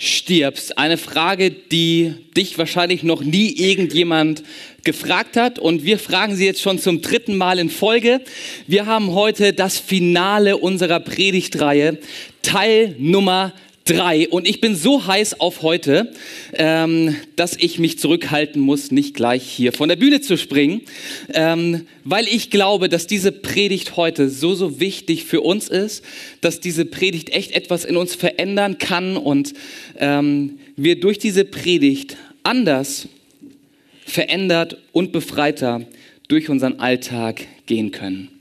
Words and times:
stirbst? 0.00 0.78
Eine 0.78 0.96
Frage, 0.96 1.50
die 1.50 2.14
dich 2.36 2.58
wahrscheinlich 2.58 3.02
noch 3.02 3.22
nie 3.22 3.52
irgendjemand 3.52 4.42
gefragt 4.82 5.36
hat 5.36 5.58
und 5.58 5.84
wir 5.84 5.98
fragen 5.98 6.34
sie 6.34 6.46
jetzt 6.46 6.62
schon 6.62 6.78
zum 6.78 7.02
dritten 7.02 7.36
Mal 7.36 7.58
in 7.58 7.68
Folge. 7.68 8.22
Wir 8.66 8.86
haben 8.86 9.12
heute 9.12 9.52
das 9.52 9.78
Finale 9.78 10.56
unserer 10.56 11.00
Predigtreihe, 11.00 11.98
Teil 12.42 12.96
Nummer 12.98 13.52
drei. 13.84 14.28
Und 14.28 14.48
ich 14.48 14.60
bin 14.60 14.76
so 14.76 15.06
heiß 15.06 15.40
auf 15.40 15.62
heute, 15.62 16.12
ähm, 16.54 17.16
dass 17.36 17.56
ich 17.56 17.78
mich 17.78 17.98
zurückhalten 17.98 18.60
muss, 18.60 18.90
nicht 18.90 19.14
gleich 19.14 19.42
hier 19.42 19.72
von 19.72 19.88
der 19.88 19.96
Bühne 19.96 20.20
zu 20.20 20.36
springen, 20.36 20.82
ähm, 21.34 21.86
weil 22.04 22.26
ich 22.26 22.50
glaube, 22.50 22.88
dass 22.88 23.06
diese 23.06 23.32
Predigt 23.32 23.96
heute 23.96 24.28
so, 24.28 24.54
so 24.54 24.80
wichtig 24.80 25.24
für 25.24 25.40
uns 25.40 25.68
ist, 25.68 26.04
dass 26.40 26.60
diese 26.60 26.84
Predigt 26.84 27.30
echt 27.30 27.52
etwas 27.52 27.84
in 27.84 27.96
uns 27.96 28.14
verändern 28.14 28.78
kann 28.78 29.16
und 29.16 29.54
ähm, 29.98 30.58
wir 30.76 31.00
durch 31.00 31.18
diese 31.18 31.44
Predigt 31.44 32.16
anders 32.42 33.08
verändert 34.04 34.78
und 34.92 35.12
befreiter 35.12 35.82
durch 36.28 36.48
unseren 36.48 36.80
Alltag 36.80 37.46
gehen 37.66 37.90
können. 37.90 38.39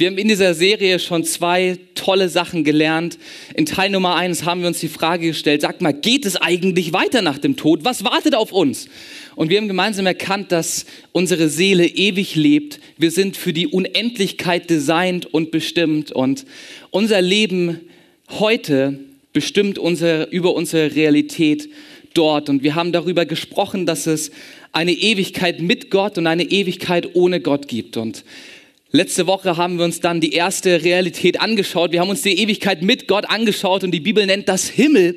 Wir 0.00 0.06
haben 0.06 0.16
in 0.16 0.28
dieser 0.28 0.54
Serie 0.54 0.98
schon 0.98 1.24
zwei 1.24 1.78
tolle 1.94 2.30
Sachen 2.30 2.64
gelernt. 2.64 3.18
In 3.54 3.66
Teil 3.66 3.90
Nummer 3.90 4.16
eins 4.16 4.46
haben 4.46 4.62
wir 4.62 4.68
uns 4.68 4.80
die 4.80 4.88
Frage 4.88 5.26
gestellt, 5.26 5.60
sag 5.60 5.82
mal, 5.82 5.92
geht 5.92 6.24
es 6.24 6.36
eigentlich 6.36 6.94
weiter 6.94 7.20
nach 7.20 7.36
dem 7.36 7.54
Tod? 7.54 7.84
Was 7.84 8.02
wartet 8.02 8.34
auf 8.34 8.50
uns? 8.50 8.88
Und 9.36 9.50
wir 9.50 9.58
haben 9.58 9.68
gemeinsam 9.68 10.06
erkannt, 10.06 10.52
dass 10.52 10.86
unsere 11.12 11.50
Seele 11.50 11.86
ewig 11.86 12.34
lebt. 12.34 12.80
Wir 12.96 13.10
sind 13.10 13.36
für 13.36 13.52
die 13.52 13.66
Unendlichkeit 13.66 14.70
designt 14.70 15.26
und 15.26 15.50
bestimmt. 15.50 16.12
Und 16.12 16.46
unser 16.88 17.20
Leben 17.20 17.82
heute 18.30 18.98
bestimmt 19.34 19.78
unser, 19.78 20.32
über 20.32 20.54
unsere 20.54 20.94
Realität 20.94 21.68
dort. 22.14 22.48
Und 22.48 22.62
wir 22.62 22.74
haben 22.74 22.92
darüber 22.92 23.26
gesprochen, 23.26 23.84
dass 23.84 24.06
es 24.06 24.30
eine 24.72 24.92
Ewigkeit 24.92 25.60
mit 25.60 25.90
Gott 25.90 26.16
und 26.16 26.26
eine 26.26 26.44
Ewigkeit 26.44 27.14
ohne 27.14 27.42
Gott 27.42 27.68
gibt. 27.68 27.98
Und 27.98 28.24
Letzte 28.92 29.28
Woche 29.28 29.56
haben 29.56 29.78
wir 29.78 29.84
uns 29.84 30.00
dann 30.00 30.20
die 30.20 30.32
erste 30.32 30.82
Realität 30.82 31.40
angeschaut. 31.40 31.92
Wir 31.92 32.00
haben 32.00 32.10
uns 32.10 32.22
die 32.22 32.36
Ewigkeit 32.42 32.82
mit 32.82 33.06
Gott 33.06 33.24
angeschaut 33.30 33.84
und 33.84 33.92
die 33.92 34.00
Bibel 34.00 34.26
nennt 34.26 34.48
das 34.48 34.68
Himmel. 34.68 35.16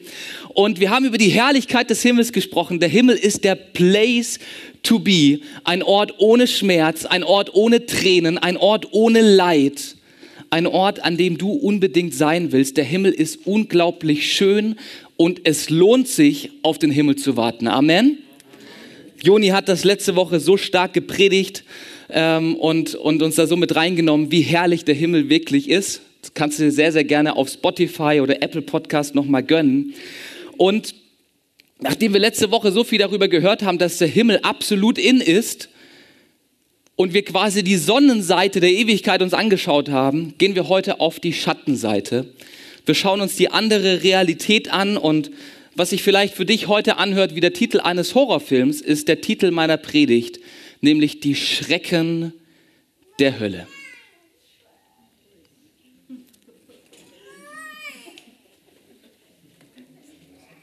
Und 0.49 0.80
wir 0.80 0.91
haben 0.91 1.05
über 1.05 1.17
die 1.17 1.30
Herrlichkeit 1.30 1.89
des 1.89 2.03
Himmels 2.03 2.31
gesprochen. 2.31 2.80
Der 2.80 2.89
Himmel 2.89 3.15
ist 3.15 3.43
der 3.43 3.55
Place 3.55 4.38
to 4.83 4.99
be. 4.99 5.39
Ein 5.63 5.81
Ort 5.81 6.13
ohne 6.19 6.45
Schmerz, 6.45 7.05
ein 7.05 7.23
Ort 7.23 7.55
ohne 7.55 7.88
Tränen, 7.88 8.38
ein 8.38 8.57
Ort 8.57 8.89
ohne 8.91 9.21
Leid. 9.21 9.95
Ein 10.52 10.67
Ort, 10.67 11.03
an 11.03 11.17
dem 11.17 11.39
du 11.39 11.49
unbedingt 11.53 12.13
sein 12.13 12.52
willst. 12.52 12.77
Der 12.77 12.85
Himmel 12.85 13.11
ist 13.11 13.39
unglaublich 13.47 14.31
schön 14.31 14.75
und 15.17 15.41
es 15.45 15.71
lohnt 15.71 16.08
sich, 16.08 16.52
auf 16.61 16.77
den 16.77 16.91
Himmel 16.91 17.15
zu 17.15 17.37
warten. 17.37 17.67
Amen. 17.67 18.19
Joni 19.23 19.47
hat 19.47 19.67
das 19.67 19.83
letzte 19.83 20.15
Woche 20.15 20.39
so 20.39 20.58
stark 20.58 20.93
gepredigt 20.93 21.63
ähm, 22.14 22.56
und, 22.56 22.95
und 22.95 23.22
uns 23.22 23.36
da 23.36 23.47
so 23.47 23.56
mit 23.56 23.75
reingenommen, 23.75 24.31
wie 24.31 24.42
herrlich 24.42 24.86
der 24.86 24.95
Himmel 24.95 25.30
wirklich 25.30 25.70
ist. 25.70 26.02
Das 26.21 26.33
kannst 26.33 26.60
du 26.60 26.64
dir 26.64 26.71
sehr, 26.71 26.92
sehr 26.92 27.04
gerne 27.04 27.36
auf 27.36 27.49
Spotify 27.49 28.20
oder 28.21 28.42
Apple 28.42 28.61
Podcast 28.61 29.15
nochmal 29.15 29.43
gönnen. 29.43 29.93
Und 30.58 30.95
nachdem 31.82 32.14
wir 32.14 32.20
letzte 32.20 32.52
Woche 32.52 32.71
so 32.71 32.83
viel 32.83 32.99
darüber 32.99 33.27
gehört 33.27 33.64
haben, 33.64 33.80
dass 33.80 33.98
der 33.98 34.08
Himmel 34.08 34.39
absolut 34.43 34.98
in 34.98 35.20
ist 35.20 35.70
und 36.95 37.14
wir 37.14 37.26
quasi 37.26 37.64
die 37.64 37.77
Sonnenseite 37.77 38.60
der 38.60 38.71
Ewigkeit 38.71 39.21
uns 39.21 39.33
angeschaut 39.33 39.89
haben, 39.89 40.36
gehen 40.37 40.55
wir 40.55 40.70
heute 40.70 40.99
auf 40.99 41.20
die 41.20 41.33
Schattenseite. 41.33 42.32
Wir 42.86 42.95
schauen 42.95 43.21
uns 43.21 43.36
die 43.36 43.49
andere 43.49 44.04
Realität 44.04 44.71
an 44.71 44.98
und 44.98 45.32
was 45.76 45.89
sich 45.89 46.04
vielleicht 46.04 46.36
für 46.36 46.45
dich 46.45 46.67
heute 46.67 46.98
anhört 46.98 47.33
wie 47.33 47.39
der 47.39 47.54
Titel 47.54 47.80
eines 47.80 48.14
Horrorfilms, 48.14 48.80
ist 48.82 49.08
der 49.08 49.21
Titel 49.21 49.49
meiner 49.49 49.77
Predigt, 49.77 50.39
nämlich 50.83 51.20
die 51.21 51.36
Schrecken 51.36 52.33
der 53.20 53.39
Hölle. 53.39 53.67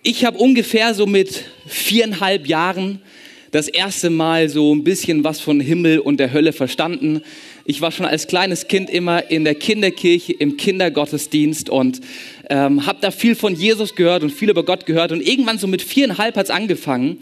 Ich 0.03 0.25
habe 0.25 0.39
ungefähr 0.39 0.95
so 0.95 1.07
mit 1.07 1.45
viereinhalb 1.67 2.47
Jahren 2.47 3.03
das 3.51 3.69
erste 3.69 4.11
Mal 4.11 4.49
so 4.49 4.75
ein 4.75 4.85
bisschen 4.85 5.25
was 5.25 5.41
von 5.41 5.59
Himmel 5.59 5.99
und 5.99 6.19
der 6.19 6.33
Hölle 6.33 6.53
verstanden. 6.53 7.23
Ich 7.65 7.81
war 7.81 7.91
schon 7.91 8.07
als 8.07 8.27
kleines 8.27 8.69
Kind 8.69 8.91
immer 8.91 9.31
in 9.31 9.45
der 9.45 9.55
Kinderkirche, 9.55 10.33
im 10.33 10.57
Kindergottesdienst 10.57 11.69
und 11.69 12.01
ähm, 12.49 12.87
habe 12.87 12.99
da 13.01 13.11
viel 13.11 13.35
von 13.35 13.55
Jesus 13.55 13.95
gehört 13.95 14.23
und 14.23 14.31
viel 14.31 14.51
über 14.51 14.65
Gott 14.65 14.87
gehört. 14.87 15.13
Und 15.13 15.27
irgendwann 15.27 15.59
so 15.59 15.67
mit 15.67 15.83
viereinhalb 15.83 16.37
hat 16.37 16.45
es 16.45 16.51
angefangen, 16.51 17.19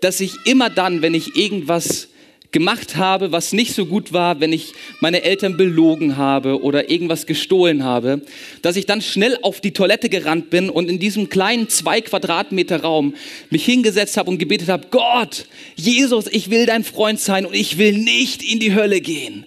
dass 0.00 0.20
ich 0.20 0.32
immer 0.44 0.70
dann, 0.70 1.02
wenn 1.02 1.14
ich 1.14 1.36
irgendwas 1.36 2.08
gemacht 2.52 2.96
habe, 2.96 3.32
was 3.32 3.52
nicht 3.52 3.74
so 3.74 3.86
gut 3.86 4.12
war, 4.12 4.40
wenn 4.40 4.52
ich 4.52 4.74
meine 5.00 5.22
Eltern 5.22 5.56
belogen 5.56 6.16
habe 6.16 6.62
oder 6.62 6.90
irgendwas 6.90 7.26
gestohlen 7.26 7.82
habe, 7.82 8.20
dass 8.60 8.76
ich 8.76 8.86
dann 8.86 9.00
schnell 9.00 9.38
auf 9.42 9.60
die 9.60 9.72
Toilette 9.72 10.08
gerannt 10.08 10.50
bin 10.50 10.70
und 10.70 10.88
in 10.88 10.98
diesem 10.98 11.30
kleinen 11.30 11.68
zwei 11.68 12.00
Quadratmeter 12.00 12.82
Raum 12.82 13.14
mich 13.50 13.64
hingesetzt 13.64 14.16
habe 14.16 14.30
und 14.30 14.38
gebetet 14.38 14.68
habe, 14.68 14.88
Gott, 14.90 15.46
Jesus, 15.76 16.26
ich 16.26 16.50
will 16.50 16.66
dein 16.66 16.84
Freund 16.84 17.18
sein 17.18 17.46
und 17.46 17.54
ich 17.54 17.78
will 17.78 17.96
nicht 17.96 18.42
in 18.42 18.60
die 18.60 18.74
Hölle 18.74 19.00
gehen. 19.00 19.46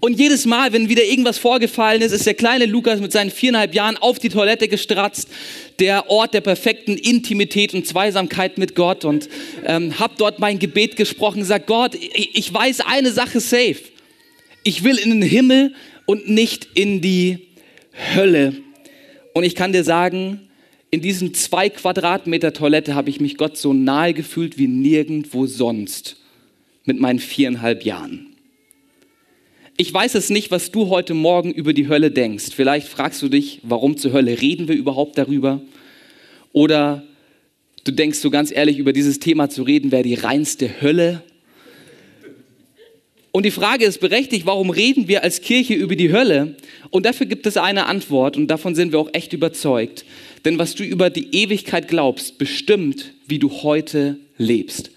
Und 0.00 0.18
jedes 0.18 0.46
Mal, 0.46 0.72
wenn 0.72 0.88
wieder 0.88 1.02
irgendwas 1.02 1.38
vorgefallen 1.38 2.02
ist, 2.02 2.12
ist 2.12 2.24
der 2.24 2.34
kleine 2.34 2.66
Lukas 2.66 3.00
mit 3.00 3.10
seinen 3.10 3.30
viereinhalb 3.30 3.74
Jahren 3.74 3.96
auf 3.96 4.20
die 4.20 4.28
Toilette 4.28 4.68
gestratzt, 4.68 5.28
der 5.80 6.08
Ort 6.08 6.34
der 6.34 6.40
perfekten 6.40 6.96
Intimität 6.96 7.74
und 7.74 7.84
Zweisamkeit 7.84 8.58
mit 8.58 8.76
Gott 8.76 9.04
und 9.04 9.28
ähm, 9.66 9.98
habe 9.98 10.14
dort 10.16 10.38
mein 10.38 10.60
Gebet 10.60 10.94
gesprochen, 10.94 11.40
gesagt, 11.40 11.66
Gott, 11.66 11.96
ich, 11.96 12.52
weiß 12.52 12.80
eine 12.80 13.10
Sache 13.10 13.40
safe. 13.40 13.80
Ich 14.62 14.84
will 14.84 14.98
in 14.98 15.10
den 15.10 15.22
Himmel 15.22 15.74
und 16.06 16.28
nicht 16.28 16.68
in 16.74 17.00
die 17.00 17.48
Hölle. 18.14 18.54
Und 19.34 19.42
ich 19.42 19.56
kann 19.56 19.72
dir 19.72 19.82
sagen, 19.82 20.48
in 20.90 21.00
diesen 21.00 21.34
zwei 21.34 21.68
Quadratmeter 21.70 22.52
Toilette 22.52 22.94
habe 22.94 23.10
ich 23.10 23.20
mich 23.20 23.36
Gott 23.36 23.56
so 23.56 23.72
nahe 23.72 24.14
gefühlt 24.14 24.58
wie 24.58 24.68
nirgendwo 24.68 25.46
sonst 25.46 26.16
mit 26.84 27.00
meinen 27.00 27.18
viereinhalb 27.18 27.84
Jahren. 27.84 28.37
Ich 29.80 29.94
weiß 29.94 30.16
es 30.16 30.28
nicht, 30.28 30.50
was 30.50 30.72
du 30.72 30.88
heute 30.88 31.14
Morgen 31.14 31.52
über 31.52 31.72
die 31.72 31.86
Hölle 31.86 32.10
denkst. 32.10 32.46
Vielleicht 32.52 32.88
fragst 32.88 33.22
du 33.22 33.28
dich, 33.28 33.60
warum 33.62 33.96
zur 33.96 34.12
Hölle 34.12 34.40
reden 34.40 34.66
wir 34.66 34.74
überhaupt 34.74 35.16
darüber? 35.16 35.60
Oder 36.52 37.04
du 37.84 37.92
denkst 37.92 38.18
so 38.18 38.28
ganz 38.28 38.50
ehrlich, 38.50 38.78
über 38.78 38.92
dieses 38.92 39.20
Thema 39.20 39.48
zu 39.50 39.62
reden, 39.62 39.92
wäre 39.92 40.02
die 40.02 40.16
reinste 40.16 40.80
Hölle. 40.82 41.22
Und 43.30 43.46
die 43.46 43.52
Frage 43.52 43.84
ist 43.84 44.00
berechtigt, 44.00 44.46
warum 44.46 44.70
reden 44.70 45.06
wir 45.06 45.22
als 45.22 45.42
Kirche 45.42 45.74
über 45.74 45.94
die 45.94 46.12
Hölle? 46.12 46.56
Und 46.90 47.06
dafür 47.06 47.26
gibt 47.26 47.46
es 47.46 47.56
eine 47.56 47.86
Antwort 47.86 48.36
und 48.36 48.48
davon 48.48 48.74
sind 48.74 48.90
wir 48.90 48.98
auch 48.98 49.10
echt 49.12 49.32
überzeugt. 49.32 50.04
Denn 50.44 50.58
was 50.58 50.74
du 50.74 50.82
über 50.82 51.08
die 51.08 51.36
Ewigkeit 51.36 51.86
glaubst, 51.86 52.36
bestimmt, 52.36 53.12
wie 53.28 53.38
du 53.38 53.62
heute 53.62 54.18
lebst. 54.38 54.90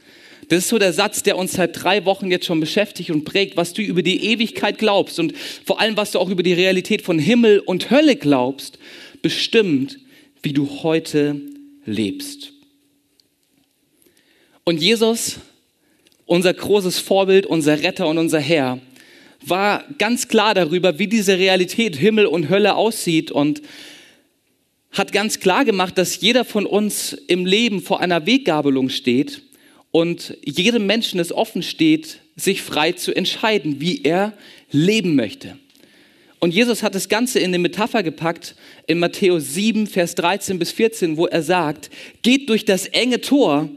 Das 0.52 0.66
ist 0.66 0.68
so 0.68 0.80
der 0.80 0.92
Satz, 0.92 1.24
der 1.24 1.38
uns 1.38 1.54
seit 1.54 1.82
drei 1.82 2.04
Wochen 2.04 2.30
jetzt 2.30 2.46
schon 2.46 2.60
beschäftigt 2.60 3.10
und 3.10 3.24
prägt, 3.24 3.56
was 3.56 3.72
du 3.72 3.82
über 3.82 4.04
die 4.04 4.26
Ewigkeit 4.26 4.78
glaubst 4.78 5.18
und 5.18 5.34
vor 5.38 5.80
allem, 5.80 5.96
was 5.96 6.12
du 6.12 6.20
auch 6.20 6.28
über 6.28 6.44
die 6.44 6.52
Realität 6.52 7.04
von 7.04 7.20
Himmel 7.20 7.60
und 7.60 7.90
Hölle 7.90 8.18
glaubst, 8.18 8.78
bestimmt, 9.22 9.98
wie 10.44 10.52
du 10.52 10.84
heute 10.84 11.40
lebst. 11.86 12.52
Und 14.66 14.82
Jesus, 14.82 15.38
unser 16.26 16.54
großes 16.54 17.00
Vorbild, 17.00 17.46
unser 17.46 17.82
Retter 17.82 18.10
und 18.10 18.18
unser 18.18 18.42
Herr, 18.42 18.80
war 19.40 19.86
ganz 20.00 20.28
klar 20.28 20.54
darüber, 20.54 21.00
wie 21.00 21.08
diese 21.08 21.38
Realität 21.38 21.96
Himmel 21.96 22.26
und 22.26 22.50
Hölle 22.50 22.76
aussieht 22.76 23.32
und 23.32 23.62
hat 24.92 25.14
ganz 25.14 25.40
klar 25.40 25.64
gemacht, 25.64 25.98
dass 25.98 26.20
jeder 26.20 26.44
von 26.44 26.66
uns 26.66 27.14
im 27.14 27.46
Leben 27.46 27.82
vor 27.82 28.02
einer 28.02 28.26
Weggabelung 28.26 28.90
steht 28.90 29.44
und 29.92 30.38
jedem 30.44 30.86
Menschen 30.86 31.20
es 31.20 31.32
offen 31.32 31.64
steht, 31.64 32.20
sich 32.36 32.62
frei 32.62 32.94
zu 32.94 33.16
entscheiden, 33.16 33.82
wie 33.82 34.04
er 34.04 34.34
leben 34.72 35.16
möchte. 35.16 35.58
Und 36.40 36.56
Jesus 36.56 36.82
hat 36.82 36.96
das 36.96 37.08
Ganze 37.08 37.40
in 37.40 37.50
eine 37.50 37.60
Metapher 37.60 38.02
gepackt 38.02 38.56
in 38.88 38.98
Matthäus 38.98 39.54
7, 39.54 39.86
Vers 39.86 40.16
13 40.16 40.58
bis 40.58 40.72
14, 40.72 41.16
wo 41.16 41.28
er 41.28 41.44
sagt, 41.44 41.92
geht 42.24 42.50
durch 42.50 42.66
das 42.66 42.88
enge 42.88 43.22
Tor, 43.22 43.70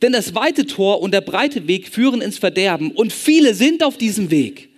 denn 0.00 0.12
das 0.12 0.34
weite 0.34 0.66
Tor 0.66 1.02
und 1.02 1.12
der 1.12 1.20
breite 1.20 1.68
Weg 1.68 1.88
führen 1.88 2.22
ins 2.22 2.38
Verderben 2.38 2.90
und 2.90 3.12
viele 3.12 3.54
sind 3.54 3.82
auf 3.82 3.98
diesem 3.98 4.30
Weg. 4.30 4.70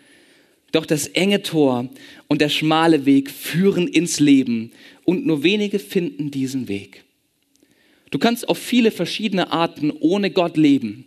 Doch 0.73 0.85
das 0.85 1.07
enge 1.07 1.43
Tor 1.43 1.89
und 2.27 2.41
der 2.41 2.49
schmale 2.49 3.07
Weg 3.07 3.31
führen 3.31 3.89
ins 3.89 4.21
Leben 4.21 4.73
und 5.05 5.25
nur 5.25 5.43
wenige 5.43 5.79
finden 5.79 6.31
diesen 6.31 6.69
Weg. 6.69 7.05
Du 8.11 8.19
kannst 8.19 8.49
auf 8.49 8.59
viele 8.59 8.91
verschiedene 8.91 9.53
Arten 9.53 9.93
ohne 10.01 10.31
Gott 10.31 10.57
leben. 10.57 11.05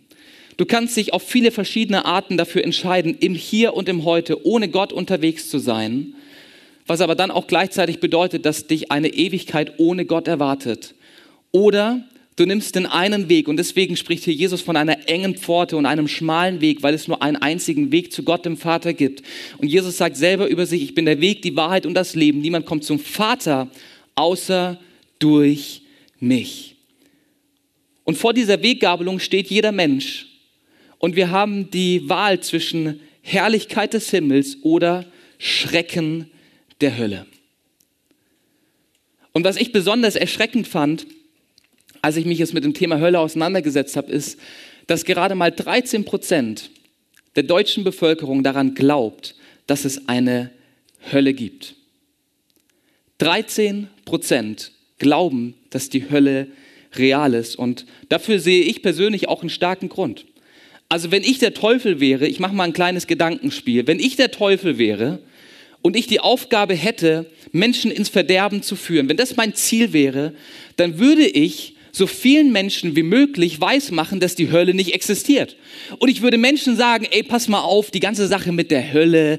Du 0.56 0.66
kannst 0.66 0.96
dich 0.96 1.12
auf 1.12 1.22
viele 1.22 1.50
verschiedene 1.50 2.04
Arten 2.04 2.36
dafür 2.36 2.62
entscheiden, 2.62 3.16
im 3.18 3.34
Hier 3.34 3.74
und 3.74 3.88
im 3.88 4.04
Heute 4.04 4.46
ohne 4.46 4.68
Gott 4.68 4.92
unterwegs 4.92 5.48
zu 5.48 5.58
sein, 5.58 6.14
was 6.86 7.00
aber 7.00 7.14
dann 7.14 7.30
auch 7.30 7.46
gleichzeitig 7.46 8.00
bedeutet, 8.00 8.44
dass 8.44 8.66
dich 8.66 8.92
eine 8.92 9.08
Ewigkeit 9.08 9.74
ohne 9.78 10.04
Gott 10.04 10.28
erwartet. 10.28 10.94
Oder 11.52 12.04
du 12.36 12.44
nimmst 12.44 12.74
den 12.74 12.86
einen 12.86 13.28
Weg 13.28 13.48
und 13.48 13.56
deswegen 13.56 13.96
spricht 13.96 14.24
hier 14.24 14.34
Jesus 14.34 14.60
von 14.60 14.76
einer 14.76 15.08
engen 15.08 15.36
Pforte 15.36 15.76
und 15.76 15.86
einem 15.86 16.06
schmalen 16.06 16.60
Weg, 16.60 16.82
weil 16.82 16.94
es 16.94 17.08
nur 17.08 17.22
einen 17.22 17.36
einzigen 17.36 17.90
Weg 17.90 18.12
zu 18.12 18.22
Gott 18.22 18.44
dem 18.44 18.56
Vater 18.58 18.92
gibt. 18.92 19.22
Und 19.58 19.68
Jesus 19.68 19.96
sagt 19.96 20.16
selber 20.16 20.48
über 20.48 20.66
sich, 20.66 20.82
ich 20.82 20.94
bin 20.94 21.06
der 21.06 21.20
Weg, 21.20 21.42
die 21.42 21.56
Wahrheit 21.56 21.86
und 21.86 21.94
das 21.94 22.14
Leben. 22.14 22.40
Niemand 22.40 22.66
kommt 22.66 22.84
zum 22.84 22.98
Vater 22.98 23.68
außer 24.14 24.78
durch 25.18 25.82
mich. 26.20 26.71
Und 28.04 28.16
vor 28.16 28.34
dieser 28.34 28.62
Weggabelung 28.62 29.18
steht 29.18 29.48
jeder 29.48 29.72
Mensch. 29.72 30.26
Und 30.98 31.16
wir 31.16 31.30
haben 31.30 31.70
die 31.70 32.08
Wahl 32.08 32.40
zwischen 32.40 33.00
Herrlichkeit 33.22 33.94
des 33.94 34.10
Himmels 34.10 34.58
oder 34.62 35.06
Schrecken 35.38 36.30
der 36.80 36.98
Hölle. 36.98 37.26
Und 39.32 39.44
was 39.44 39.56
ich 39.56 39.72
besonders 39.72 40.14
erschreckend 40.14 40.68
fand, 40.68 41.06
als 42.02 42.16
ich 42.16 42.26
mich 42.26 42.38
jetzt 42.38 42.54
mit 42.54 42.64
dem 42.64 42.74
Thema 42.74 43.00
Hölle 43.00 43.20
auseinandergesetzt 43.20 43.96
habe, 43.96 44.12
ist, 44.12 44.38
dass 44.86 45.04
gerade 45.04 45.34
mal 45.34 45.50
13 45.50 46.04
Prozent 46.04 46.70
der 47.36 47.44
deutschen 47.44 47.84
Bevölkerung 47.84 48.42
daran 48.42 48.74
glaubt, 48.74 49.36
dass 49.66 49.84
es 49.84 50.08
eine 50.08 50.50
Hölle 51.12 51.32
gibt. 51.32 51.76
13 53.18 53.88
Prozent 54.04 54.72
glauben, 54.98 55.54
dass 55.70 55.88
die 55.88 56.10
Hölle 56.10 56.40
real 56.40 56.48
ist. 56.96 57.56
Und 57.56 57.86
dafür 58.08 58.38
sehe 58.38 58.62
ich 58.62 58.82
persönlich 58.82 59.28
auch 59.28 59.40
einen 59.40 59.50
starken 59.50 59.88
Grund. 59.88 60.26
Also 60.88 61.10
wenn 61.10 61.22
ich 61.22 61.38
der 61.38 61.54
Teufel 61.54 62.00
wäre, 62.00 62.26
ich 62.26 62.38
mache 62.38 62.54
mal 62.54 62.64
ein 62.64 62.74
kleines 62.74 63.06
Gedankenspiel, 63.06 63.86
wenn 63.86 63.98
ich 63.98 64.16
der 64.16 64.30
Teufel 64.30 64.76
wäre 64.76 65.20
und 65.80 65.96
ich 65.96 66.06
die 66.06 66.20
Aufgabe 66.20 66.74
hätte, 66.74 67.30
Menschen 67.50 67.90
ins 67.90 68.10
Verderben 68.10 68.62
zu 68.62 68.76
führen, 68.76 69.08
wenn 69.08 69.16
das 69.16 69.36
mein 69.36 69.54
Ziel 69.54 69.92
wäre, 69.92 70.34
dann 70.76 70.98
würde 70.98 71.26
ich 71.26 71.76
so 71.92 72.06
vielen 72.06 72.52
Menschen 72.52 72.96
wie 72.96 73.02
möglich 73.02 73.60
weismachen, 73.60 74.18
dass 74.18 74.34
die 74.34 74.50
Hölle 74.50 74.72
nicht 74.74 74.94
existiert. 74.94 75.56
Und 75.98 76.08
ich 76.08 76.22
würde 76.22 76.38
Menschen 76.38 76.74
sagen, 76.74 77.06
ey, 77.10 77.22
pass 77.22 77.48
mal 77.48 77.60
auf, 77.60 77.90
die 77.90 78.00
ganze 78.00 78.26
Sache 78.26 78.50
mit 78.50 78.70
der 78.70 78.92
Hölle, 78.92 79.38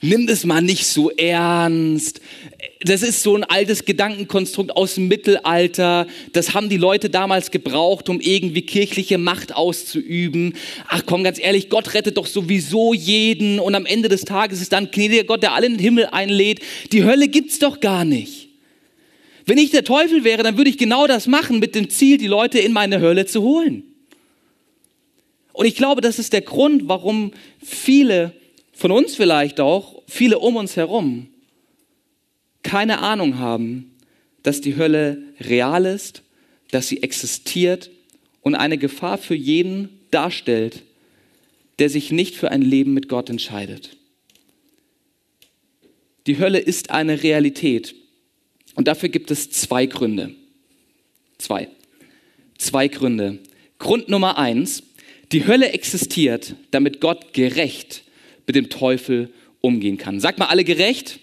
nimm 0.00 0.26
das 0.26 0.44
mal 0.44 0.60
nicht 0.60 0.86
so 0.86 1.10
ernst. 1.10 2.20
Das 2.80 3.02
ist 3.02 3.22
so 3.22 3.34
ein 3.34 3.44
altes 3.44 3.84
Gedankenkonstrukt 3.84 4.70
aus 4.76 4.94
dem 4.94 5.08
Mittelalter. 5.08 6.06
Das 6.32 6.54
haben 6.54 6.68
die 6.68 6.76
Leute 6.76 7.10
damals 7.10 7.50
gebraucht, 7.50 8.08
um 8.08 8.20
irgendwie 8.20 8.62
kirchliche 8.62 9.18
Macht 9.18 9.54
auszuüben. 9.54 10.54
Ach 10.88 11.02
komm, 11.04 11.24
ganz 11.24 11.38
ehrlich, 11.40 11.68
Gott 11.68 11.94
rettet 11.94 12.16
doch 12.16 12.26
sowieso 12.26 12.94
jeden 12.94 13.58
und 13.58 13.74
am 13.74 13.86
Ende 13.86 14.08
des 14.08 14.22
Tages 14.22 14.60
ist 14.60 14.72
dann 14.72 14.90
gnädiger 14.90 15.24
Gott, 15.24 15.42
der 15.42 15.54
alle 15.54 15.66
in 15.66 15.74
den 15.74 15.82
Himmel 15.82 16.06
einlädt. 16.06 16.60
Die 16.92 17.04
Hölle 17.04 17.28
gibt's 17.28 17.58
doch 17.58 17.80
gar 17.80 18.04
nicht. 18.04 18.48
Wenn 19.46 19.58
ich 19.58 19.70
der 19.70 19.84
Teufel 19.84 20.24
wäre, 20.24 20.42
dann 20.42 20.58
würde 20.58 20.70
ich 20.70 20.78
genau 20.78 21.06
das 21.06 21.26
machen 21.26 21.58
mit 21.58 21.74
dem 21.74 21.88
Ziel, 21.88 22.18
die 22.18 22.26
Leute 22.26 22.58
in 22.58 22.72
meine 22.72 23.00
Hölle 23.00 23.24
zu 23.26 23.42
holen. 23.42 23.82
Und 25.54 25.66
ich 25.66 25.74
glaube, 25.74 26.02
das 26.02 26.18
ist 26.18 26.34
der 26.34 26.42
Grund, 26.42 26.82
warum 26.84 27.32
viele 27.64 28.32
von 28.78 28.92
uns 28.92 29.16
vielleicht 29.16 29.58
auch, 29.58 30.02
viele 30.06 30.38
um 30.38 30.54
uns 30.54 30.76
herum, 30.76 31.26
keine 32.62 33.00
Ahnung 33.00 33.40
haben, 33.40 33.96
dass 34.44 34.60
die 34.60 34.76
Hölle 34.76 35.20
real 35.40 35.84
ist, 35.84 36.22
dass 36.70 36.86
sie 36.86 37.02
existiert 37.02 37.90
und 38.40 38.54
eine 38.54 38.78
Gefahr 38.78 39.18
für 39.18 39.34
jeden 39.34 39.98
darstellt, 40.12 40.84
der 41.80 41.90
sich 41.90 42.12
nicht 42.12 42.36
für 42.36 42.52
ein 42.52 42.62
Leben 42.62 42.94
mit 42.94 43.08
Gott 43.08 43.30
entscheidet. 43.30 43.96
Die 46.28 46.38
Hölle 46.38 46.60
ist 46.60 46.90
eine 46.90 47.24
Realität 47.24 47.96
und 48.76 48.86
dafür 48.86 49.08
gibt 49.08 49.32
es 49.32 49.50
zwei 49.50 49.86
Gründe. 49.86 50.36
Zwei. 51.38 51.68
Zwei 52.58 52.86
Gründe. 52.86 53.40
Grund 53.80 54.08
Nummer 54.08 54.38
eins, 54.38 54.84
die 55.32 55.48
Hölle 55.48 55.72
existiert, 55.72 56.54
damit 56.70 57.00
Gott 57.00 57.32
gerecht 57.32 58.04
mit 58.48 58.56
dem 58.56 58.70
Teufel 58.70 59.30
umgehen 59.60 59.98
kann. 59.98 60.18
Sagt 60.18 60.38
mal 60.40 60.46
alle 60.46 60.64
gerecht? 60.64 61.20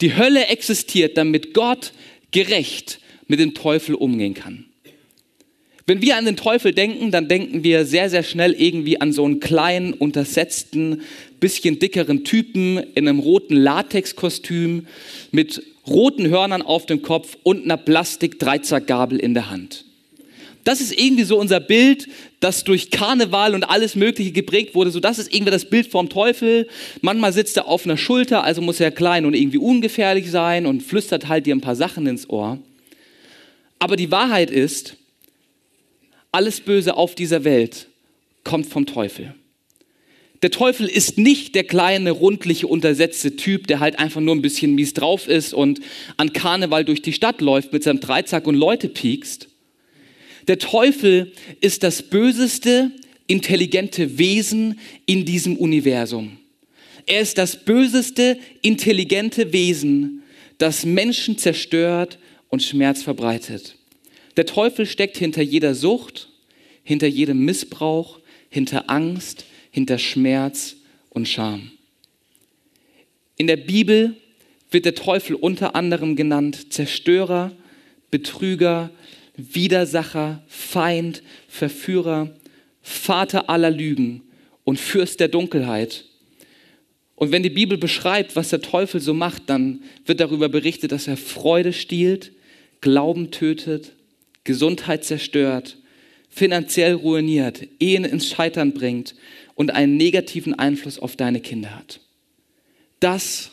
Die 0.00 0.16
Hölle 0.16 0.46
existiert, 0.46 1.18
damit 1.18 1.52
Gott 1.52 1.92
gerecht 2.30 3.00
mit 3.26 3.40
dem 3.40 3.54
Teufel 3.54 3.94
umgehen 3.94 4.34
kann. 4.34 4.66
Wenn 5.88 6.02
wir 6.02 6.16
an 6.16 6.24
den 6.24 6.36
Teufel 6.36 6.72
denken, 6.72 7.10
dann 7.10 7.28
denken 7.28 7.64
wir 7.64 7.86
sehr, 7.86 8.10
sehr 8.10 8.22
schnell 8.22 8.52
irgendwie 8.52 9.00
an 9.00 9.12
so 9.12 9.24
einen 9.24 9.40
kleinen, 9.40 9.94
untersetzten, 9.94 11.02
bisschen 11.40 11.78
dickeren 11.78 12.24
Typen 12.24 12.78
in 12.94 13.08
einem 13.08 13.20
roten 13.20 13.56
Latexkostüm 13.56 14.86
mit 15.32 15.62
roten 15.86 16.28
Hörnern 16.28 16.62
auf 16.62 16.86
dem 16.86 17.02
Kopf 17.02 17.36
und 17.42 17.64
einer 17.64 17.76
Plastik-Dreizackgabel 17.76 19.18
in 19.18 19.34
der 19.34 19.50
Hand. 19.50 19.85
Das 20.66 20.80
ist 20.80 20.98
irgendwie 20.98 21.22
so 21.22 21.38
unser 21.38 21.60
Bild, 21.60 22.08
das 22.40 22.64
durch 22.64 22.90
Karneval 22.90 23.54
und 23.54 23.62
alles 23.62 23.94
Mögliche 23.94 24.32
geprägt 24.32 24.74
wurde. 24.74 24.90
So, 24.90 24.98
das 24.98 25.20
ist 25.20 25.32
irgendwie 25.32 25.52
das 25.52 25.70
Bild 25.70 25.86
vom 25.86 26.08
Teufel. 26.08 26.66
Manchmal 27.02 27.32
sitzt 27.32 27.56
er 27.56 27.68
auf 27.68 27.84
einer 27.84 27.96
Schulter, 27.96 28.42
also 28.42 28.60
muss 28.62 28.80
er 28.80 28.90
klein 28.90 29.26
und 29.26 29.34
irgendwie 29.34 29.58
ungefährlich 29.58 30.28
sein 30.28 30.66
und 30.66 30.82
flüstert 30.82 31.28
halt 31.28 31.46
dir 31.46 31.54
ein 31.54 31.60
paar 31.60 31.76
Sachen 31.76 32.08
ins 32.08 32.28
Ohr. 32.28 32.58
Aber 33.78 33.94
die 33.94 34.10
Wahrheit 34.10 34.50
ist, 34.50 34.96
alles 36.32 36.60
Böse 36.60 36.96
auf 36.96 37.14
dieser 37.14 37.44
Welt 37.44 37.86
kommt 38.42 38.66
vom 38.66 38.86
Teufel. 38.86 39.36
Der 40.42 40.50
Teufel 40.50 40.88
ist 40.88 41.16
nicht 41.16 41.54
der 41.54 41.62
kleine, 41.62 42.10
rundliche, 42.10 42.66
untersetzte 42.66 43.36
Typ, 43.36 43.68
der 43.68 43.78
halt 43.78 44.00
einfach 44.00 44.20
nur 44.20 44.34
ein 44.34 44.42
bisschen 44.42 44.74
mies 44.74 44.94
drauf 44.94 45.28
ist 45.28 45.54
und 45.54 45.80
an 46.16 46.32
Karneval 46.32 46.84
durch 46.84 47.02
die 47.02 47.12
Stadt 47.12 47.40
läuft 47.40 47.72
mit 47.72 47.84
seinem 47.84 48.00
Dreizack 48.00 48.48
und 48.48 48.56
Leute 48.56 48.88
piekst. 48.88 49.46
Der 50.48 50.58
Teufel 50.58 51.32
ist 51.60 51.82
das 51.82 52.02
böseste, 52.02 52.92
intelligente 53.26 54.18
Wesen 54.18 54.78
in 55.06 55.24
diesem 55.24 55.56
Universum. 55.56 56.38
Er 57.06 57.20
ist 57.20 57.38
das 57.38 57.64
böseste, 57.64 58.38
intelligente 58.62 59.52
Wesen, 59.52 60.22
das 60.58 60.84
Menschen 60.84 61.38
zerstört 61.38 62.18
und 62.48 62.62
Schmerz 62.62 63.02
verbreitet. 63.02 63.76
Der 64.36 64.46
Teufel 64.46 64.86
steckt 64.86 65.16
hinter 65.16 65.42
jeder 65.42 65.74
Sucht, 65.74 66.28
hinter 66.82 67.06
jedem 67.06 67.44
Missbrauch, 67.44 68.20
hinter 68.48 68.90
Angst, 68.90 69.44
hinter 69.70 69.98
Schmerz 69.98 70.76
und 71.10 71.28
Scham. 71.28 71.72
In 73.36 73.46
der 73.46 73.56
Bibel 73.56 74.16
wird 74.70 74.84
der 74.84 74.94
Teufel 74.94 75.36
unter 75.36 75.74
anderem 75.74 76.16
genannt 76.16 76.72
Zerstörer, 76.72 77.52
Betrüger, 78.10 78.90
Widersacher, 79.36 80.42
Feind, 80.46 81.22
Verführer, 81.48 82.34
Vater 82.82 83.50
aller 83.50 83.70
Lügen 83.70 84.22
und 84.64 84.78
Fürst 84.78 85.20
der 85.20 85.28
Dunkelheit. 85.28 86.04
Und 87.14 87.32
wenn 87.32 87.42
die 87.42 87.50
Bibel 87.50 87.78
beschreibt, 87.78 88.36
was 88.36 88.50
der 88.50 88.60
Teufel 88.60 89.00
so 89.00 89.14
macht, 89.14 89.44
dann 89.46 89.82
wird 90.04 90.20
darüber 90.20 90.48
berichtet, 90.48 90.92
dass 90.92 91.08
er 91.08 91.16
Freude 91.16 91.72
stiehlt, 91.72 92.32
Glauben 92.82 93.30
tötet, 93.30 93.92
Gesundheit 94.44 95.04
zerstört, 95.04 95.78
finanziell 96.28 96.92
ruiniert, 96.92 97.66
Ehen 97.80 98.04
ins 98.04 98.28
Scheitern 98.28 98.72
bringt 98.72 99.14
und 99.54 99.70
einen 99.70 99.96
negativen 99.96 100.54
Einfluss 100.54 100.98
auf 100.98 101.16
deine 101.16 101.40
Kinder 101.40 101.74
hat. 101.74 102.00
Das 103.00 103.50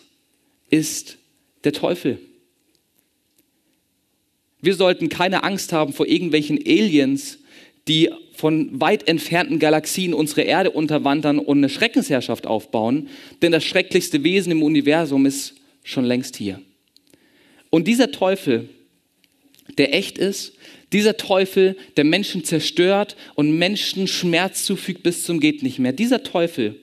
ist 0.69 1.17
der 1.63 1.71
Teufel. 1.71 2.19
Wir 4.63 4.75
sollten 4.75 5.09
keine 5.09 5.43
Angst 5.43 5.73
haben 5.73 5.91
vor 5.91 6.07
irgendwelchen 6.07 6.57
Aliens, 6.57 7.39
die 7.89 8.09
von 8.33 8.79
weit 8.79 9.09
entfernten 9.09 9.59
Galaxien 9.59 10.13
unsere 10.13 10.43
Erde 10.43 10.71
unterwandern 10.71 11.37
und 11.37 11.57
eine 11.57 11.67
Schreckensherrschaft 11.67 12.47
aufbauen, 12.47 13.09
denn 13.41 13.51
das 13.51 13.65
schrecklichste 13.65 14.23
Wesen 14.23 14.53
im 14.53 14.63
Universum 14.63 15.25
ist 15.25 15.55
schon 15.83 16.05
längst 16.05 16.37
hier. 16.37 16.61
Und 17.71 17.89
dieser 17.89 18.11
Teufel, 18.13 18.69
der 19.77 19.93
echt 19.93 20.17
ist, 20.17 20.53
dieser 20.93 21.17
Teufel, 21.17 21.75
der 21.97 22.05
Menschen 22.05 22.45
zerstört 22.45 23.17
und 23.35 23.57
Menschen 23.57 24.07
Schmerz 24.07 24.63
zufügt 24.63 25.03
bis 25.03 25.25
zum 25.25 25.41
geht 25.41 25.61
nicht 25.61 25.79
mehr, 25.79 25.91
dieser 25.91 26.23
Teufel 26.23 26.79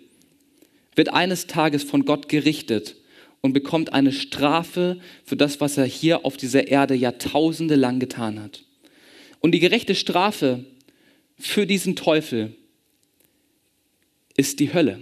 wird 0.96 1.14
eines 1.14 1.46
Tages 1.46 1.82
von 1.82 2.04
Gott 2.04 2.28
gerichtet 2.28 2.96
und 3.40 3.52
bekommt 3.52 3.92
eine 3.92 4.12
Strafe 4.12 5.00
für 5.24 5.36
das, 5.36 5.60
was 5.60 5.76
er 5.76 5.86
hier 5.86 6.24
auf 6.24 6.36
dieser 6.36 6.68
Erde 6.68 6.94
jahrtausende 6.94 7.74
lang 7.74 7.98
getan 7.98 8.42
hat. 8.42 8.64
Und 9.40 9.52
die 9.52 9.60
gerechte 9.60 9.94
Strafe 9.94 10.64
für 11.38 11.66
diesen 11.66 11.96
Teufel 11.96 12.54
ist 14.36 14.60
die 14.60 14.72
Hölle. 14.72 15.00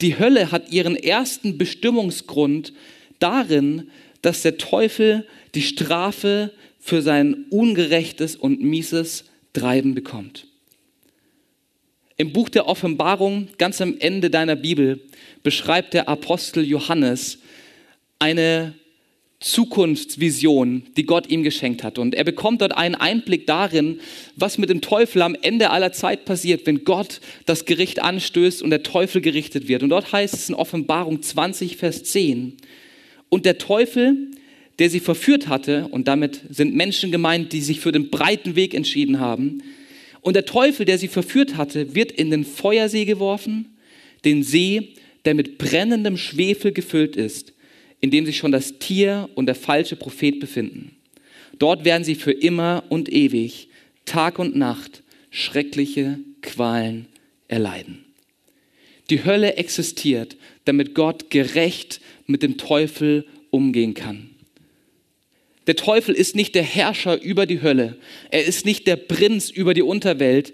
Die 0.00 0.18
Hölle 0.18 0.50
hat 0.50 0.70
ihren 0.70 0.96
ersten 0.96 1.58
Bestimmungsgrund 1.58 2.72
darin, 3.18 3.90
dass 4.20 4.42
der 4.42 4.58
Teufel 4.58 5.26
die 5.54 5.62
Strafe 5.62 6.52
für 6.78 7.02
sein 7.02 7.46
ungerechtes 7.50 8.36
und 8.36 8.60
mieses 8.60 9.24
Treiben 9.52 9.94
bekommt. 9.94 10.48
Im 12.16 12.32
Buch 12.32 12.48
der 12.48 12.66
Offenbarung, 12.66 13.48
ganz 13.58 13.80
am 13.80 13.96
Ende 13.98 14.30
deiner 14.30 14.56
Bibel, 14.56 15.00
beschreibt 15.42 15.94
der 15.94 16.08
Apostel 16.08 16.64
Johannes 16.64 17.38
eine 18.18 18.74
Zukunftsvision, 19.42 20.84
die 20.96 21.04
Gott 21.04 21.28
ihm 21.28 21.42
geschenkt 21.42 21.82
hat. 21.82 21.98
Und 21.98 22.14
er 22.14 22.24
bekommt 22.24 22.60
dort 22.60 22.76
einen 22.76 22.94
Einblick 22.94 23.46
darin, 23.46 24.00
was 24.36 24.56
mit 24.56 24.70
dem 24.70 24.80
Teufel 24.80 25.22
am 25.22 25.36
Ende 25.40 25.70
aller 25.70 25.92
Zeit 25.92 26.24
passiert, 26.24 26.66
wenn 26.66 26.84
Gott 26.84 27.20
das 27.44 27.64
Gericht 27.64 28.00
anstößt 28.00 28.62
und 28.62 28.70
der 28.70 28.82
Teufel 28.84 29.20
gerichtet 29.20 29.68
wird. 29.68 29.82
Und 29.82 29.88
dort 29.88 30.12
heißt 30.12 30.34
es 30.34 30.48
in 30.48 30.54
Offenbarung 30.54 31.22
20, 31.22 31.76
Vers 31.76 32.04
10, 32.04 32.56
und 33.28 33.46
der 33.46 33.58
Teufel, 33.58 34.30
der 34.78 34.90
sie 34.90 35.00
verführt 35.00 35.48
hatte, 35.48 35.88
und 35.88 36.06
damit 36.06 36.42
sind 36.50 36.74
Menschen 36.74 37.10
gemeint, 37.10 37.52
die 37.52 37.62
sich 37.62 37.80
für 37.80 37.92
den 37.92 38.10
breiten 38.10 38.56
Weg 38.56 38.74
entschieden 38.74 39.20
haben, 39.20 39.62
und 40.22 40.34
der 40.34 40.46
Teufel, 40.46 40.86
der 40.86 40.96
sie 40.96 41.08
verführt 41.08 41.56
hatte, 41.56 41.94
wird 41.94 42.10
in 42.12 42.30
den 42.30 42.44
Feuersee 42.44 43.04
geworfen, 43.04 43.76
den 44.24 44.42
See, 44.42 44.94
der 45.26 45.34
mit 45.34 45.58
brennendem 45.58 46.16
Schwefel 46.16 46.72
gefüllt 46.72 47.16
ist 47.16 47.52
in 48.02 48.10
dem 48.10 48.26
sich 48.26 48.36
schon 48.36 48.52
das 48.52 48.78
Tier 48.78 49.30
und 49.36 49.46
der 49.46 49.54
falsche 49.54 49.96
Prophet 49.96 50.38
befinden. 50.40 50.96
Dort 51.58 51.86
werden 51.86 52.04
sie 52.04 52.16
für 52.16 52.32
immer 52.32 52.84
und 52.90 53.10
ewig, 53.10 53.68
Tag 54.04 54.38
und 54.38 54.56
Nacht, 54.56 55.02
schreckliche 55.30 56.18
Qualen 56.42 57.06
erleiden. 57.46 58.04
Die 59.08 59.24
Hölle 59.24 59.54
existiert, 59.54 60.36
damit 60.64 60.94
Gott 60.94 61.30
gerecht 61.30 62.00
mit 62.26 62.42
dem 62.42 62.58
Teufel 62.58 63.24
umgehen 63.50 63.94
kann. 63.94 64.30
Der 65.66 65.76
Teufel 65.76 66.14
ist 66.14 66.34
nicht 66.34 66.54
der 66.54 66.62
Herrscher 66.62 67.20
über 67.22 67.46
die 67.46 67.62
Hölle. 67.62 67.96
Er 68.30 68.44
ist 68.44 68.64
nicht 68.64 68.86
der 68.86 68.96
Prinz 68.96 69.50
über 69.50 69.74
die 69.74 69.82
Unterwelt. 69.82 70.52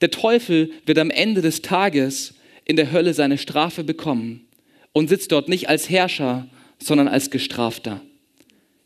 Der 0.00 0.10
Teufel 0.10 0.70
wird 0.84 0.98
am 0.98 1.10
Ende 1.10 1.42
des 1.42 1.62
Tages 1.62 2.34
in 2.64 2.76
der 2.76 2.92
Hölle 2.92 3.14
seine 3.14 3.38
Strafe 3.38 3.84
bekommen 3.84 4.46
und 4.92 5.08
sitzt 5.08 5.32
dort 5.32 5.48
nicht 5.48 5.68
als 5.68 5.88
Herrscher, 5.88 6.48
sondern 6.78 7.08
als 7.08 7.30
Gestrafter. 7.30 8.00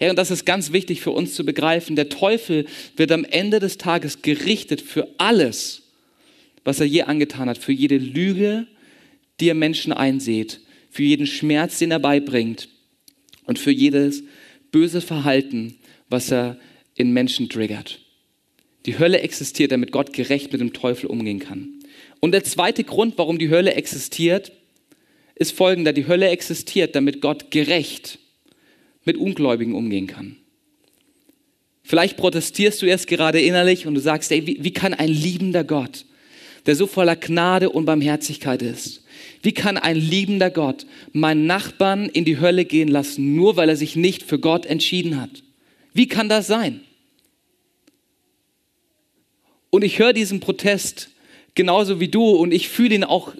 Ja, 0.01 0.11
und 0.11 0.17
das 0.17 0.31
ist 0.31 0.45
ganz 0.45 0.73
wichtig 0.73 1.01
für 1.01 1.13
uns 1.13 1.35
zu 1.35 1.45
begreifen. 1.45 1.97
Der 1.97 2.09
Teufel 2.09 2.67
wird 2.97 3.13
am 3.13 3.25
Ende 3.25 3.61
des 3.61 3.79
Tages 3.79 4.21
gerichtet 4.21 4.81
für 4.81 5.09
alles, 5.17 5.83
was 6.65 6.81
er 6.81 6.87
je 6.87 7.03
angetan 7.03 7.49
hat, 7.49 7.59
für 7.59 7.73
jede 7.73 7.99
Lüge, 7.99 8.67
die 9.41 9.49
er 9.49 9.55
Menschen 9.55 9.93
einsät, 9.93 10.61
für 10.91 11.03
jeden 11.03 11.27
Schmerz, 11.27 11.79
den 11.79 11.93
er 11.93 11.99
beibringt 11.99 12.69
und 13.47 13.59
für 13.59 13.71
jedes 13.71 14.23
böse 14.73 15.01
Verhalten, 15.01 15.77
was 16.09 16.33
er 16.33 16.59
in 16.95 17.13
Menschen 17.13 17.49
triggert. 17.49 18.01
Die 18.87 18.99
Hölle 18.99 19.21
existiert, 19.21 19.71
damit 19.71 19.93
Gott 19.93 20.13
gerecht 20.13 20.51
mit 20.51 20.61
dem 20.61 20.73
Teufel 20.73 21.07
umgehen 21.07 21.39
kann. 21.39 21.79
Und 22.21 22.33
der 22.33 22.43
zweite 22.43 22.83
Grund, 22.83 23.17
warum 23.17 23.39
die 23.39 23.51
Hölle 23.51 23.75
existiert, 23.75 24.53
ist 25.35 25.53
folgender. 25.53 25.93
Die 25.93 26.09
Hölle 26.09 26.29
existiert, 26.29 26.95
damit 26.97 27.21
Gott 27.21 27.51
gerecht 27.51 28.19
mit 29.05 29.17
Ungläubigen 29.17 29.75
umgehen 29.75 30.07
kann. 30.07 30.37
Vielleicht 31.83 32.17
protestierst 32.17 32.81
du 32.81 32.87
jetzt 32.87 33.09
gerade 33.09 33.41
innerlich 33.41 33.87
und 33.87 33.95
du 33.95 34.01
sagst, 34.01 34.31
ey, 34.31 34.47
wie, 34.47 34.59
wie 34.63 34.73
kann 34.73 34.95
ein 34.95 35.09
liebender 35.09 35.65
Gott, 35.65 36.07
der 36.67 36.77
so 36.77 36.87
voller 36.87 37.17
Gnade 37.17 37.71
und 37.71 37.85
Barmherzigkeit 37.85 38.63
ist, 38.63 39.02
wie 39.43 39.53
kann 39.53 39.77
ein 39.77 39.97
liebender 39.97 40.51
Gott 40.51 40.87
meinen 41.13 41.47
Nachbarn 41.47 42.09
in 42.09 42.25
die 42.25 42.39
Hölle 42.39 42.65
gehen 42.65 42.89
lassen, 42.89 43.35
nur 43.35 43.57
weil 43.57 43.69
er 43.69 43.77
sich 43.77 43.97
nicht 43.97 44.23
für 44.23 44.39
Gott 44.39 44.67
entschieden 44.67 45.21
hat? 45.21 45.43
Wie 45.93 46.07
kann 46.07 46.29
das 46.29 46.47
sein? 46.47 46.81
Und 49.71 49.83
ich 49.83 49.99
höre 49.99 50.13
diesen 50.13 50.41
Protest 50.41 51.11
genauso 51.55 51.99
wie 51.99 52.09
du 52.09 52.25
und 52.31 52.53
ich 52.53 52.69
fühle 52.69 52.95
ihn 52.95 53.05
auch 53.05 53.35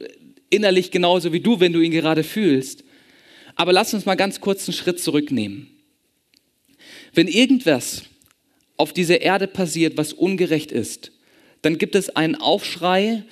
innerlich 0.51 0.91
genauso 0.91 1.33
wie 1.33 1.41
du, 1.41 1.61
wenn 1.61 1.73
du 1.73 1.81
ihn 1.81 1.93
gerade 1.93 2.25
fühlst. 2.25 2.85
Aber 3.55 3.73
lass 3.73 3.95
uns 3.95 4.05
mal 4.05 4.17
ganz 4.17 4.41
kurz 4.41 4.69
einen 4.69 4.77
Schritt 4.77 5.01
zurücknehmen. 5.01 5.69
Wenn 7.15 7.29
irgendwas 7.29 8.05
auf 8.77 8.93
dieser 8.93 9.21
Erde 9.21 9.47
passiert, 9.47 9.97
was 9.97 10.13
ungerecht 10.13 10.73
ist, 10.73 11.13
dann 11.61 11.79
gibt 11.79 11.95
es 11.95 12.11
einen 12.11 12.35
Aufschrei, 12.35 13.23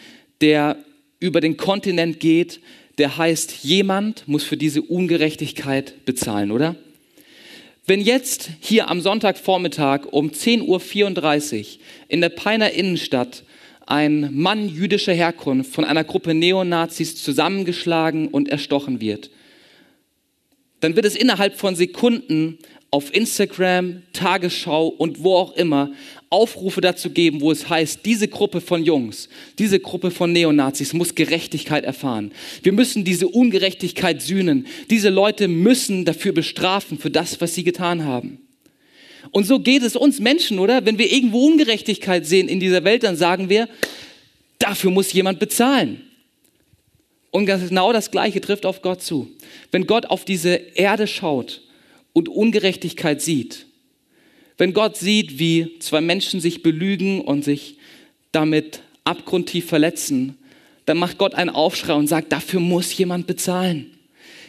der 0.41 0.77
über 1.21 1.41
den 1.41 1.57
Kontinent 1.57 2.19
geht, 2.19 2.61
der 2.99 3.17
heißt, 3.17 3.63
jemand 3.63 4.27
muss 4.27 4.43
für 4.43 4.57
diese 4.57 4.83
Ungerechtigkeit 4.83 6.05
bezahlen, 6.05 6.51
oder? 6.51 6.77
Wenn 7.87 8.01
jetzt 8.01 8.51
hier 8.61 8.89
am 8.89 9.01
Sonntagvormittag 9.01 10.07
um 10.07 10.31
10.34 10.31 11.59
Uhr 11.59 11.81
in 12.09 12.21
der 12.21 12.29
Peiner 12.29 12.73
Innenstadt 12.73 13.45
ein 13.87 14.29
Mann 14.33 14.69
jüdischer 14.69 15.13
Herkunft 15.13 15.75
von 15.75 15.85
einer 15.85 16.05
Gruppe 16.05 16.35
Neonazis 16.35 17.17
zusammengeschlagen 17.17 18.29
und 18.29 18.49
erstochen 18.49 19.01
wird, 19.01 19.31
dann 20.81 20.97
wird 20.97 21.07
es 21.07 21.17
innerhalb 21.17 21.57
von 21.57 21.75
Sekunden 21.75 22.59
auf 22.91 23.15
Instagram, 23.15 24.03
Tagesschau 24.13 24.89
und 24.89 25.23
wo 25.23 25.37
auch 25.37 25.53
immer 25.57 25.93
Aufrufe 26.29 26.81
dazu 26.81 27.11
geben, 27.11 27.41
wo 27.41 27.51
es 27.51 27.69
heißt, 27.69 28.01
diese 28.05 28.29
Gruppe 28.29 28.61
von 28.61 28.85
Jungs, 28.85 29.29
diese 29.59 29.81
Gruppe 29.81 30.11
von 30.11 30.33
Neonazis 30.33 30.93
muss 30.93 31.15
Gerechtigkeit 31.15 31.85
erfahren. 31.85 32.33
Wir 32.63 32.73
müssen 32.73 33.05
diese 33.05 33.29
Ungerechtigkeit 33.29 34.23
sühnen. 34.23 34.67
Diese 34.91 35.09
Leute 35.09 35.49
müssen 35.49 36.05
dafür 36.05 36.33
bestrafen, 36.33 36.99
für 36.99 37.11
das, 37.11 37.41
was 37.41 37.55
sie 37.55 37.65
getan 37.65 38.05
haben. 38.05 38.39
Und 39.33 39.45
so 39.47 39.61
geht 39.61 39.83
es 39.83 39.97
uns 39.97 40.19
Menschen, 40.19 40.59
oder? 40.59 40.87
Wenn 40.87 40.99
wir 40.99 41.13
irgendwo 41.13 41.47
Ungerechtigkeit 41.47 42.27
sehen 42.27 42.49
in 42.49 42.61
dieser 42.61 42.85
Welt, 42.85 43.03
dann 43.03 43.17
sagen 43.17 43.49
wir, 43.49 43.69
dafür 44.59 44.91
muss 44.91 45.13
jemand 45.13 45.39
bezahlen. 45.39 46.03
Und 47.31 47.47
genau 47.47 47.93
das 47.93 48.11
Gleiche 48.11 48.41
trifft 48.41 48.67
auf 48.67 48.83
Gott 48.83 49.03
zu. 49.03 49.29
Wenn 49.71 49.87
Gott 49.87 50.07
auf 50.07 50.25
diese 50.25 50.55
Erde 50.75 51.07
schaut 51.07 51.61
und 52.13 52.29
Ungerechtigkeit 52.29 53.21
sieht, 53.21 53.67
wenn 54.61 54.75
Gott 54.75 54.99
sieht, 54.99 55.39
wie 55.39 55.79
zwei 55.79 56.03
Menschen 56.03 56.39
sich 56.39 56.63
belügen 56.63 57.23
und 57.23 57.45
sich 57.45 57.79
damit 58.31 58.83
abgrundtief 59.05 59.67
verletzen, 59.67 60.37
dann 60.85 60.99
macht 60.99 61.17
Gott 61.17 61.35
einen 61.35 61.49
Aufschrei 61.49 61.95
und 61.95 62.09
sagt, 62.09 62.31
dafür 62.31 62.61
muss 62.61 62.95
jemand 62.97 63.27
bezahlen. 63.27 63.93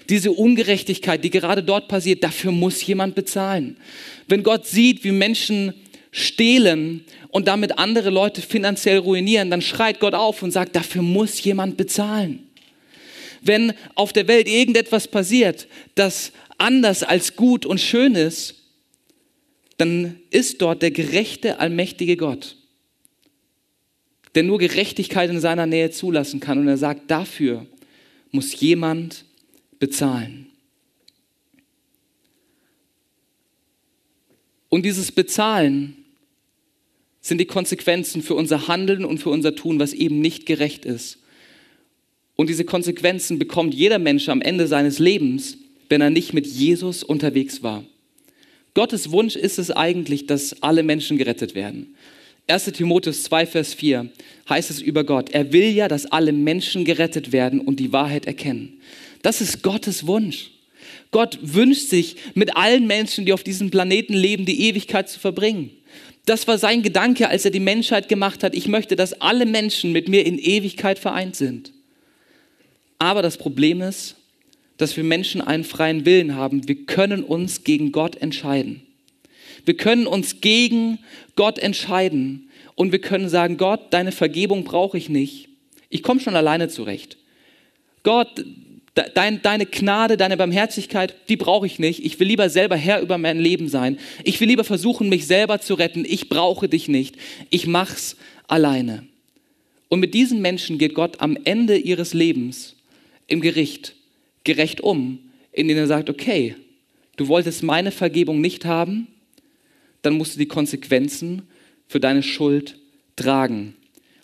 Diese 0.10 0.34
Ungerechtigkeit, 0.34 1.24
die 1.24 1.30
gerade 1.30 1.64
dort 1.64 1.88
passiert, 1.88 2.26
dafür 2.26 2.52
muss 2.52 2.86
jemand 2.86 3.16
bezahlen. 3.16 3.78
Wenn 4.28 4.44
Gott 4.44 4.68
sieht, 4.68 5.06
wie 5.06 5.12
Menschen 5.12 5.74
stehlen 6.12 7.06
und 7.30 7.48
damit 7.48 7.78
andere 7.78 8.10
Leute 8.10 8.42
finanziell 8.42 8.98
ruinieren, 8.98 9.50
dann 9.50 9.62
schreit 9.62 10.02
Gott 10.02 10.14
auf 10.14 10.44
und 10.44 10.52
sagt, 10.52 10.76
dafür 10.76 11.02
muss 11.02 11.42
jemand 11.42 11.78
bezahlen. 11.78 12.50
Wenn 13.42 13.74
auf 13.96 14.12
der 14.12 14.28
Welt 14.28 14.50
irgendetwas 14.50 15.08
passiert, 15.08 15.68
das 15.96 16.34
anders 16.62 17.04
als 17.04 17.36
gut 17.36 17.66
und 17.66 17.80
schön 17.80 18.16
ist, 18.16 18.56
dann 19.78 20.20
ist 20.30 20.62
dort 20.62 20.82
der 20.82 20.92
gerechte, 20.92 21.60
allmächtige 21.60 22.16
Gott, 22.16 22.56
der 24.36 24.44
nur 24.44 24.60
Gerechtigkeit 24.60 25.30
in 25.30 25.40
seiner 25.40 25.66
Nähe 25.66 25.90
zulassen 25.90 26.40
kann. 26.40 26.60
Und 26.60 26.68
er 26.68 26.78
sagt, 26.78 27.10
dafür 27.10 27.66
muss 28.30 28.60
jemand 28.60 29.26
bezahlen. 29.80 30.48
Und 34.70 34.86
dieses 34.86 35.12
Bezahlen 35.12 35.98
sind 37.20 37.40
die 37.40 37.46
Konsequenzen 37.46 38.22
für 38.22 38.36
unser 38.36 38.68
Handeln 38.68 39.04
und 39.04 39.18
für 39.18 39.30
unser 39.32 39.56
Tun, 39.56 39.80
was 39.80 39.94
eben 39.94 40.22
nicht 40.22 40.46
gerecht 40.46 40.86
ist. 40.86 41.18
Und 42.36 42.50
diese 42.50 42.66
Konsequenzen 42.66 43.38
bekommt 43.38 43.74
jeder 43.74 44.00
Mensch 44.00 44.30
am 44.30 44.42
Ende 44.42 44.68
seines 44.68 44.98
Lebens, 45.00 45.58
wenn 45.92 46.02
er 46.02 46.10
nicht 46.10 46.34
mit 46.34 46.48
Jesus 46.48 47.04
unterwegs 47.04 47.62
war. 47.62 47.84
Gottes 48.74 49.12
Wunsch 49.12 49.36
ist 49.36 49.60
es 49.60 49.70
eigentlich, 49.70 50.26
dass 50.26 50.64
alle 50.64 50.82
Menschen 50.82 51.18
gerettet 51.18 51.54
werden. 51.54 51.96
1 52.48 52.66
Timotheus 52.72 53.24
2, 53.24 53.46
Vers 53.46 53.74
4 53.74 54.10
heißt 54.50 54.72
es 54.72 54.82
über 54.82 55.04
Gott, 55.04 55.30
er 55.32 55.52
will 55.52 55.70
ja, 55.70 55.88
dass 55.88 56.06
alle 56.06 56.32
Menschen 56.32 56.86
gerettet 56.86 57.32
werden 57.32 57.60
und 57.60 57.80
die 57.80 57.92
Wahrheit 57.92 58.26
erkennen. 58.26 58.82
Das 59.22 59.42
ist 59.42 59.62
Gottes 59.62 60.08
Wunsch. 60.08 60.52
Gott 61.12 61.38
wünscht 61.42 61.90
sich, 61.90 62.16
mit 62.34 62.56
allen 62.56 62.88
Menschen, 62.88 63.26
die 63.26 63.34
auf 63.34 63.44
diesem 63.44 63.70
Planeten 63.70 64.14
leben, 64.14 64.46
die 64.46 64.62
Ewigkeit 64.70 65.10
zu 65.10 65.20
verbringen. 65.20 65.72
Das 66.26 66.48
war 66.48 66.58
sein 66.58 66.84
Gedanke, 66.84 67.28
als 67.28 67.44
er 67.44 67.52
die 67.52 67.60
Menschheit 67.60 68.08
gemacht 68.08 68.44
hat. 68.44 68.56
Ich 68.56 68.68
möchte, 68.68 68.96
dass 68.96 69.20
alle 69.20 69.46
Menschen 69.46 69.92
mit 69.92 70.08
mir 70.08 70.26
in 70.26 70.40
Ewigkeit 70.40 71.00
vereint 71.00 71.36
sind. 71.36 71.74
Aber 72.98 73.22
das 73.22 73.38
Problem 73.38 73.82
ist, 73.82 74.16
dass 74.82 74.98
wir 74.98 75.04
Menschen 75.04 75.42
einen 75.42 75.64
freien 75.64 76.06
Willen 76.06 76.36
haben. 76.36 76.68
Wir 76.68 76.86
können 76.86 77.24
uns 77.24 77.64
gegen 77.64 77.92
Gott 77.92 78.16
entscheiden. 78.16 78.82
Wir 79.64 79.78
können 79.78 80.08
uns 80.08 80.42
gegen 80.42 80.98
Gott 81.36 81.60
entscheiden 81.60 82.50
und 82.74 82.92
wir 82.92 83.00
können 83.00 83.30
sagen, 83.30 83.58
Gott, 83.58 83.94
deine 83.94 84.12
Vergebung 84.12 84.64
brauche 84.64 84.98
ich 84.98 85.08
nicht. 85.08 85.50
Ich 85.90 86.02
komme 86.02 86.20
schon 86.20 86.36
alleine 86.36 86.68
zurecht. 86.68 87.18
Gott, 88.02 88.44
dein, 89.14 89.44
deine 89.44 89.68
Gnade, 89.68 90.18
deine 90.18 90.36
Barmherzigkeit, 90.36 91.14
die 91.30 91.38
brauche 91.38 91.68
ich 91.68 91.78
nicht. 91.78 92.04
Ich 92.04 92.20
will 92.20 92.28
lieber 92.28 92.50
selber 92.50 92.76
Herr 92.76 93.02
über 93.02 93.20
mein 93.20 93.40
Leben 93.40 93.70
sein. 93.70 94.00
Ich 94.24 94.42
will 94.42 94.48
lieber 94.48 94.64
versuchen, 94.64 95.10
mich 95.10 95.28
selber 95.28 95.62
zu 95.62 95.76
retten. 95.76 96.06
Ich 96.08 96.28
brauche 96.28 96.68
dich 96.68 96.88
nicht. 96.88 97.18
Ich 97.52 97.68
mach's 97.68 98.16
alleine. 98.48 99.06
Und 99.90 100.00
mit 100.00 100.16
diesen 100.16 100.42
Menschen 100.42 100.80
geht 100.80 100.96
Gott 100.96 101.22
am 101.22 101.38
Ende 101.44 101.78
ihres 101.78 102.16
Lebens 102.16 102.76
im 103.28 103.42
Gericht 103.42 103.94
gerecht 104.44 104.82
um, 104.82 105.20
indem 105.52 105.78
er 105.78 105.88
sagt, 105.88 106.10
okay, 106.10 106.56
du 107.18 107.28
wolltest 107.28 107.64
meine 107.64 107.92
Vergebung 107.92 108.42
nicht 108.42 108.66
haben, 108.66 109.08
dann 110.02 110.16
musst 110.16 110.36
du 110.36 110.40
die 110.40 110.48
Konsequenzen 110.48 111.44
für 111.88 112.00
deine 112.00 112.24
Schuld 112.24 112.78
tragen. 113.16 113.76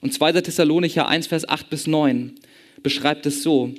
Und 0.01 0.13
2. 0.13 0.33
Thessalonicher 0.41 1.07
1, 1.07 1.27
Vers 1.27 1.47
8 1.47 1.69
bis 1.69 1.87
9 1.87 2.35
beschreibt 2.83 3.25
es 3.25 3.43
so. 3.43 3.73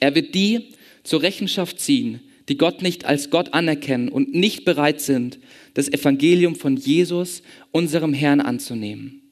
Er 0.00 0.14
wird 0.14 0.34
die 0.34 0.70
zur 1.02 1.22
Rechenschaft 1.22 1.80
ziehen, 1.80 2.20
die 2.48 2.56
Gott 2.56 2.82
nicht 2.82 3.04
als 3.04 3.30
Gott 3.30 3.54
anerkennen 3.54 4.08
und 4.08 4.34
nicht 4.34 4.64
bereit 4.64 5.00
sind, 5.00 5.38
das 5.74 5.88
Evangelium 5.88 6.56
von 6.56 6.76
Jesus, 6.76 7.42
unserem 7.72 8.12
Herrn, 8.12 8.40
anzunehmen. 8.40 9.22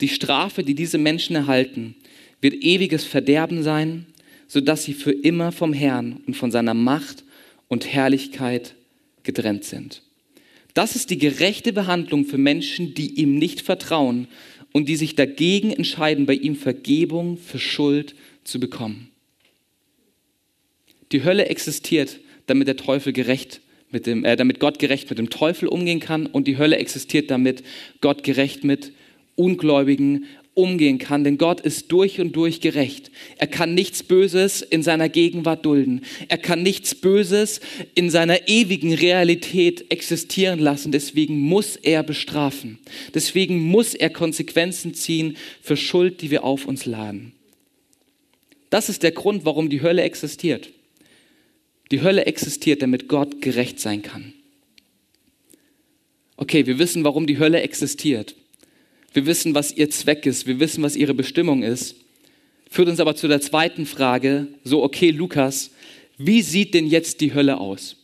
Die 0.00 0.08
Strafe, 0.08 0.62
die 0.62 0.74
diese 0.74 0.98
Menschen 0.98 1.36
erhalten, 1.36 1.94
wird 2.40 2.54
ewiges 2.54 3.04
Verderben 3.04 3.62
sein, 3.62 4.06
sodass 4.48 4.84
sie 4.84 4.94
für 4.94 5.12
immer 5.12 5.52
vom 5.52 5.72
Herrn 5.72 6.20
und 6.26 6.34
von 6.34 6.50
seiner 6.50 6.74
Macht 6.74 7.24
und 7.68 7.86
Herrlichkeit 7.86 8.74
getrennt 9.22 9.64
sind. 9.64 10.02
Das 10.74 10.96
ist 10.96 11.10
die 11.10 11.18
gerechte 11.18 11.72
Behandlung 11.72 12.24
für 12.24 12.38
Menschen, 12.38 12.94
die 12.94 13.20
ihm 13.20 13.36
nicht 13.36 13.60
vertrauen 13.60 14.26
und 14.72 14.88
die 14.88 14.96
sich 14.96 15.14
dagegen 15.14 15.72
entscheiden, 15.72 16.26
bei 16.26 16.34
ihm 16.34 16.56
Vergebung 16.56 17.36
für 17.36 17.58
Schuld 17.58 18.14
zu 18.44 18.58
bekommen. 18.58 19.10
Die 21.12 21.24
Hölle 21.24 21.46
existiert, 21.46 22.20
damit 22.46 22.68
der 22.68 22.76
Teufel 22.76 23.12
gerecht 23.12 23.60
mit 23.90 24.06
dem, 24.06 24.24
äh, 24.24 24.36
damit 24.36 24.60
Gott 24.60 24.78
gerecht 24.78 25.08
mit 25.08 25.18
dem 25.18 25.30
Teufel 25.30 25.68
umgehen 25.68 26.00
kann 26.00 26.26
und 26.26 26.46
die 26.46 26.58
Hölle 26.58 26.76
existiert, 26.76 27.30
damit 27.30 27.62
Gott 28.00 28.22
gerecht 28.22 28.64
mit 28.64 28.92
Ungläubigen 29.34 30.26
umgehen 30.58 30.98
kann, 30.98 31.22
denn 31.22 31.38
Gott 31.38 31.60
ist 31.60 31.92
durch 31.92 32.20
und 32.20 32.34
durch 32.34 32.60
gerecht. 32.60 33.12
Er 33.38 33.46
kann 33.46 33.74
nichts 33.74 34.02
Böses 34.02 34.60
in 34.60 34.82
seiner 34.82 35.08
Gegenwart 35.08 35.64
dulden. 35.64 36.02
Er 36.26 36.36
kann 36.36 36.64
nichts 36.64 36.96
Böses 36.96 37.60
in 37.94 38.10
seiner 38.10 38.48
ewigen 38.48 38.92
Realität 38.92 39.92
existieren 39.92 40.58
lassen. 40.58 40.90
Deswegen 40.90 41.38
muss 41.38 41.76
er 41.76 42.02
bestrafen. 42.02 42.80
Deswegen 43.14 43.60
muss 43.60 43.94
er 43.94 44.10
Konsequenzen 44.10 44.94
ziehen 44.94 45.36
für 45.62 45.76
Schuld, 45.76 46.22
die 46.22 46.32
wir 46.32 46.42
auf 46.42 46.66
uns 46.66 46.86
laden. 46.86 47.32
Das 48.68 48.88
ist 48.88 49.04
der 49.04 49.12
Grund, 49.12 49.44
warum 49.44 49.70
die 49.70 49.80
Hölle 49.80 50.02
existiert. 50.02 50.70
Die 51.92 52.02
Hölle 52.02 52.26
existiert, 52.26 52.82
damit 52.82 53.06
Gott 53.06 53.40
gerecht 53.40 53.78
sein 53.78 54.02
kann. 54.02 54.34
Okay, 56.36 56.66
wir 56.66 56.80
wissen, 56.80 57.04
warum 57.04 57.28
die 57.28 57.38
Hölle 57.38 57.62
existiert. 57.62 58.34
Wir 59.12 59.26
wissen, 59.26 59.54
was 59.54 59.72
ihr 59.72 59.90
Zweck 59.90 60.26
ist. 60.26 60.46
Wir 60.46 60.60
wissen, 60.60 60.82
was 60.82 60.96
ihre 60.96 61.14
Bestimmung 61.14 61.62
ist. 61.62 61.96
Führt 62.70 62.88
uns 62.88 63.00
aber 63.00 63.16
zu 63.16 63.28
der 63.28 63.40
zweiten 63.40 63.86
Frage. 63.86 64.48
So, 64.64 64.82
okay, 64.82 65.10
Lukas, 65.10 65.70
wie 66.18 66.42
sieht 66.42 66.74
denn 66.74 66.86
jetzt 66.86 67.20
die 67.20 67.32
Hölle 67.32 67.58
aus? 67.58 67.96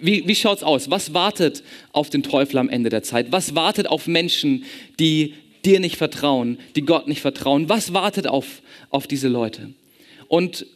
Wie, 0.00 0.28
wie 0.28 0.34
schaut 0.34 0.58
es 0.58 0.64
aus? 0.64 0.90
Was 0.90 1.14
wartet 1.14 1.62
auf 1.92 2.10
den 2.10 2.22
Teufel 2.22 2.58
am 2.58 2.68
Ende 2.68 2.90
der 2.90 3.02
Zeit? 3.02 3.32
Was 3.32 3.54
wartet 3.54 3.88
auf 3.88 4.06
Menschen, 4.06 4.64
die 5.00 5.34
dir 5.64 5.80
nicht 5.80 5.96
vertrauen, 5.96 6.58
die 6.76 6.82
Gott 6.82 7.08
nicht 7.08 7.22
vertrauen? 7.22 7.68
Was 7.68 7.94
wartet 7.94 8.26
auf, 8.26 8.62
auf 8.90 9.06
diese 9.06 9.28
Leute? 9.28 9.72
Und 10.28 10.66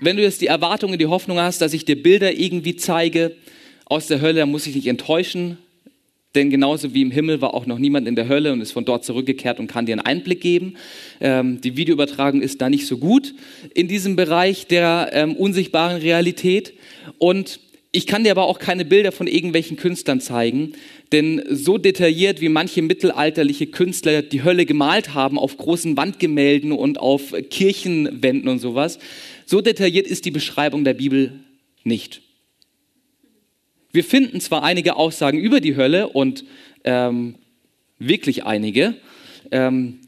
wenn 0.00 0.16
du 0.16 0.22
jetzt 0.22 0.40
die 0.40 0.46
Erwartungen, 0.46 0.98
die 0.98 1.06
Hoffnung 1.06 1.38
hast, 1.38 1.60
dass 1.60 1.74
ich 1.74 1.84
dir 1.84 2.02
Bilder 2.02 2.32
irgendwie 2.32 2.74
zeige 2.74 3.36
aus 3.84 4.06
der 4.06 4.20
Hölle, 4.20 4.40
dann 4.40 4.50
muss 4.50 4.66
ich 4.66 4.72
dich 4.72 4.86
enttäuschen. 4.86 5.58
Denn 6.34 6.48
genauso 6.50 6.94
wie 6.94 7.02
im 7.02 7.10
Himmel 7.10 7.40
war 7.40 7.54
auch 7.54 7.66
noch 7.66 7.78
niemand 7.78 8.06
in 8.06 8.14
der 8.14 8.28
Hölle 8.28 8.52
und 8.52 8.60
ist 8.60 8.70
von 8.70 8.84
dort 8.84 9.04
zurückgekehrt 9.04 9.58
und 9.58 9.66
kann 9.66 9.86
dir 9.86 9.94
einen 9.94 10.06
Einblick 10.06 10.40
geben. 10.40 10.74
Ähm, 11.20 11.60
die 11.60 11.76
Videoübertragung 11.76 12.40
ist 12.40 12.60
da 12.60 12.70
nicht 12.70 12.86
so 12.86 12.98
gut 12.98 13.34
in 13.74 13.88
diesem 13.88 14.14
Bereich 14.14 14.68
der 14.68 15.10
ähm, 15.12 15.34
unsichtbaren 15.34 16.00
Realität. 16.00 16.72
Und 17.18 17.58
ich 17.92 18.06
kann 18.06 18.22
dir 18.22 18.30
aber 18.30 18.44
auch 18.44 18.60
keine 18.60 18.84
Bilder 18.84 19.10
von 19.10 19.26
irgendwelchen 19.26 19.76
Künstlern 19.76 20.20
zeigen, 20.20 20.74
denn 21.10 21.42
so 21.50 21.76
detailliert 21.76 22.40
wie 22.40 22.48
manche 22.48 22.82
mittelalterliche 22.82 23.66
Künstler 23.66 24.22
die 24.22 24.44
Hölle 24.44 24.64
gemalt 24.64 25.14
haben 25.14 25.36
auf 25.36 25.56
großen 25.56 25.96
Wandgemälden 25.96 26.70
und 26.70 27.00
auf 27.00 27.34
Kirchenwänden 27.50 28.48
und 28.48 28.60
sowas, 28.60 29.00
so 29.44 29.60
detailliert 29.60 30.06
ist 30.06 30.24
die 30.24 30.30
Beschreibung 30.30 30.84
der 30.84 30.94
Bibel 30.94 31.40
nicht. 31.82 32.22
Wir 33.92 34.04
finden 34.04 34.40
zwar 34.40 34.62
einige 34.62 34.96
Aussagen 34.96 35.38
über 35.38 35.60
die 35.60 35.76
Hölle 35.76 36.08
und 36.08 36.44
ähm, 36.84 37.34
wirklich 37.98 38.44
einige, 38.44 38.94
ähm, 39.50 40.00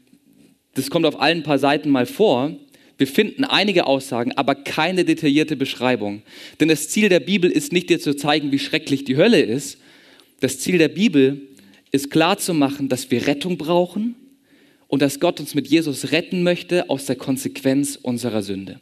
das 0.75 0.89
kommt 0.89 1.05
auf 1.05 1.19
allen 1.21 1.43
paar 1.43 1.59
Seiten 1.59 1.89
mal 1.89 2.05
vor, 2.05 2.55
wir 2.97 3.07
finden 3.07 3.43
einige 3.43 3.87
Aussagen, 3.87 4.31
aber 4.33 4.55
keine 4.55 5.03
detaillierte 5.03 5.55
Beschreibung. 5.55 6.21
Denn 6.59 6.67
das 6.67 6.89
Ziel 6.89 7.09
der 7.09 7.19
Bibel 7.19 7.51
ist 7.51 7.73
nicht 7.73 7.89
dir 7.89 7.99
zu 7.99 8.15
zeigen, 8.15 8.51
wie 8.51 8.59
schrecklich 8.59 9.03
die 9.03 9.17
Hölle 9.17 9.41
ist. 9.41 9.79
Das 10.39 10.59
Ziel 10.59 10.77
der 10.77 10.89
Bibel 10.89 11.41
ist 11.91 12.11
klarzumachen, 12.11 12.89
dass 12.89 13.09
wir 13.11 13.27
Rettung 13.27 13.57
brauchen 13.57 14.15
und 14.87 15.01
dass 15.01 15.19
Gott 15.19 15.39
uns 15.39 15.55
mit 15.55 15.67
Jesus 15.67 16.11
retten 16.11 16.43
möchte 16.43 16.89
aus 16.89 17.05
der 17.05 17.15
Konsequenz 17.15 17.97
unserer 18.01 18.43
Sünde. 18.43 18.79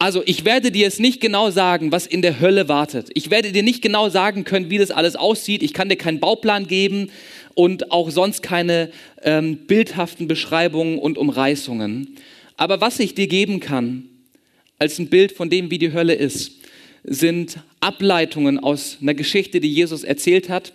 Also 0.00 0.22
ich 0.24 0.46
werde 0.46 0.70
dir 0.70 0.80
jetzt 0.80 0.98
nicht 0.98 1.20
genau 1.20 1.50
sagen, 1.50 1.92
was 1.92 2.06
in 2.06 2.22
der 2.22 2.40
Hölle 2.40 2.70
wartet. 2.70 3.10
Ich 3.12 3.30
werde 3.30 3.52
dir 3.52 3.62
nicht 3.62 3.82
genau 3.82 4.08
sagen 4.08 4.44
können, 4.44 4.70
wie 4.70 4.78
das 4.78 4.90
alles 4.90 5.14
aussieht. 5.14 5.62
Ich 5.62 5.74
kann 5.74 5.90
dir 5.90 5.96
keinen 5.96 6.20
Bauplan 6.20 6.66
geben 6.66 7.10
und 7.52 7.92
auch 7.92 8.08
sonst 8.08 8.42
keine 8.42 8.90
ähm, 9.22 9.58
bildhaften 9.66 10.26
Beschreibungen 10.26 10.98
und 10.98 11.18
Umreißungen. 11.18 12.16
Aber 12.56 12.80
was 12.80 12.98
ich 12.98 13.14
dir 13.14 13.26
geben 13.26 13.60
kann, 13.60 14.08
als 14.78 14.98
ein 14.98 15.08
Bild 15.08 15.32
von 15.32 15.50
dem, 15.50 15.70
wie 15.70 15.76
die 15.76 15.92
Hölle 15.92 16.14
ist, 16.14 16.52
sind 17.04 17.58
Ableitungen 17.80 18.58
aus 18.58 18.96
einer 19.02 19.12
Geschichte, 19.12 19.60
die 19.60 19.70
Jesus 19.70 20.02
erzählt 20.02 20.48
hat, 20.48 20.72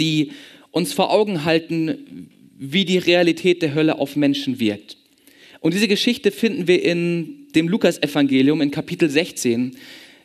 die 0.00 0.32
uns 0.70 0.94
vor 0.94 1.12
Augen 1.12 1.44
halten, 1.44 2.30
wie 2.58 2.86
die 2.86 2.96
Realität 2.96 3.60
der 3.60 3.74
Hölle 3.74 3.98
auf 3.98 4.16
Menschen 4.16 4.58
wirkt. 4.58 4.96
Und 5.62 5.74
diese 5.74 5.86
Geschichte 5.88 6.32
finden 6.32 6.66
wir 6.66 6.84
in 6.84 7.46
dem 7.54 7.68
Lukas-Evangelium 7.68 8.60
in 8.60 8.72
Kapitel 8.72 9.08
16. 9.08 9.76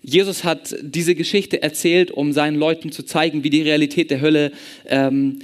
Jesus 0.02 0.44
hat 0.44 0.76
diese 0.82 1.14
Geschichte 1.14 1.62
erzählt, 1.62 2.10
um 2.10 2.34
seinen 2.34 2.58
Leuten 2.58 2.92
zu 2.92 3.04
zeigen, 3.04 3.44
wie 3.44 3.52
die 3.52 3.62
Realität 3.62 4.10
der 4.10 4.20
Hölle 4.20 4.52
ähm, 4.88 5.40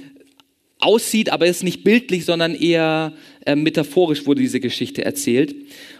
aussieht, 0.80 1.30
aber 1.30 1.46
ist 1.46 1.62
nicht 1.62 1.84
bildlich, 1.84 2.24
sondern 2.24 2.56
eher 2.56 3.12
äh, 3.46 3.54
metaphorisch 3.54 4.26
wurde 4.26 4.42
diese 4.42 4.58
Geschichte 4.58 5.04
erzählt. 5.04 5.54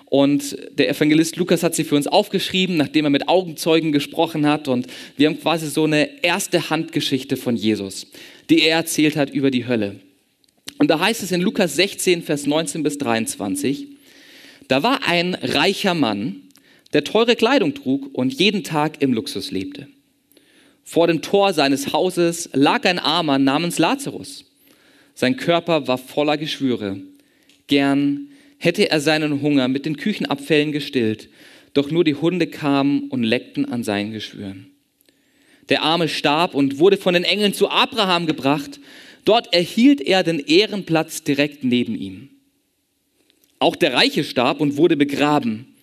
Und 0.06 0.56
der 0.76 0.88
Evangelist 0.88 1.36
Lukas 1.36 1.62
hat 1.62 1.76
sie 1.76 1.84
für 1.84 1.94
uns 1.94 2.08
aufgeschrieben, 2.08 2.76
nachdem 2.76 3.04
er 3.04 3.10
mit 3.10 3.28
Augenzeugen 3.28 3.92
gesprochen 3.92 4.46
hat. 4.46 4.66
Und 4.66 4.88
wir 5.16 5.28
haben 5.28 5.38
quasi 5.38 5.68
so 5.68 5.84
eine 5.84 6.22
erste 6.22 6.68
Handgeschichte 6.68 7.36
von 7.36 7.54
Jesus, 7.54 8.08
die 8.50 8.62
er 8.62 8.78
erzählt 8.78 9.16
hat 9.16 9.30
über 9.30 9.52
die 9.52 9.68
Hölle. 9.68 10.00
Und 10.84 10.88
da 10.88 11.00
heißt 11.00 11.22
es 11.22 11.32
in 11.32 11.40
Lukas 11.40 11.76
16, 11.76 12.20
Vers 12.20 12.44
19 12.44 12.82
bis 12.82 12.98
23, 12.98 13.88
da 14.68 14.82
war 14.82 15.08
ein 15.08 15.34
reicher 15.34 15.94
Mann, 15.94 16.42
der 16.92 17.04
teure 17.04 17.36
Kleidung 17.36 17.72
trug 17.72 18.10
und 18.12 18.34
jeden 18.34 18.64
Tag 18.64 19.00
im 19.00 19.14
Luxus 19.14 19.50
lebte. 19.50 19.88
Vor 20.82 21.06
dem 21.06 21.22
Tor 21.22 21.54
seines 21.54 21.94
Hauses 21.94 22.50
lag 22.52 22.84
ein 22.84 22.98
Armer 22.98 23.38
namens 23.38 23.78
Lazarus. 23.78 24.44
Sein 25.14 25.38
Körper 25.38 25.88
war 25.88 25.96
voller 25.96 26.36
Geschwüre. 26.36 27.00
Gern 27.66 28.28
hätte 28.58 28.90
er 28.90 29.00
seinen 29.00 29.40
Hunger 29.40 29.68
mit 29.68 29.86
den 29.86 29.96
Küchenabfällen 29.96 30.70
gestillt, 30.70 31.30
doch 31.72 31.90
nur 31.90 32.04
die 32.04 32.16
Hunde 32.16 32.46
kamen 32.46 33.08
und 33.08 33.22
leckten 33.22 33.64
an 33.64 33.84
seinen 33.84 34.12
Geschwüren. 34.12 34.66
Der 35.70 35.82
Arme 35.82 36.08
starb 36.08 36.54
und 36.54 36.78
wurde 36.78 36.98
von 36.98 37.14
den 37.14 37.24
Engeln 37.24 37.54
zu 37.54 37.70
Abraham 37.70 38.26
gebracht. 38.26 38.80
Dort 39.24 39.54
erhielt 39.54 40.00
er 40.00 40.22
den 40.22 40.38
Ehrenplatz 40.38 41.22
direkt 41.22 41.64
neben 41.64 41.94
ihm. 41.94 42.28
Auch 43.58 43.76
der 43.76 43.94
Reiche 43.94 44.24
starb 44.24 44.60
und 44.60 44.76
wurde 44.76 44.96
begraben. 44.96 45.74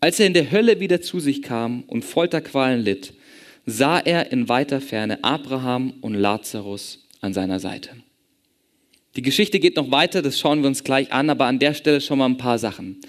Als 0.00 0.20
er 0.20 0.26
in 0.26 0.34
der 0.34 0.50
Hölle 0.52 0.78
wieder 0.78 1.00
zu 1.00 1.18
sich 1.18 1.42
kam 1.42 1.82
und 1.84 2.04
Folterqualen 2.04 2.82
litt, 2.82 3.14
sah 3.64 3.98
er 3.98 4.30
in 4.30 4.48
weiter 4.48 4.80
Ferne 4.80 5.24
Abraham 5.24 5.94
und 6.00 6.14
Lazarus 6.14 7.04
an 7.20 7.34
seiner 7.34 7.58
Seite. 7.58 7.90
Die 9.16 9.22
Geschichte 9.22 9.58
geht 9.58 9.76
noch 9.76 9.90
weiter, 9.90 10.22
das 10.22 10.38
schauen 10.38 10.60
wir 10.60 10.68
uns 10.68 10.84
gleich 10.84 11.12
an, 11.12 11.30
aber 11.30 11.46
an 11.46 11.58
der 11.58 11.74
Stelle 11.74 12.00
schon 12.00 12.18
mal 12.18 12.26
ein 12.26 12.36
paar 12.36 12.58
Sachen. 12.58 13.00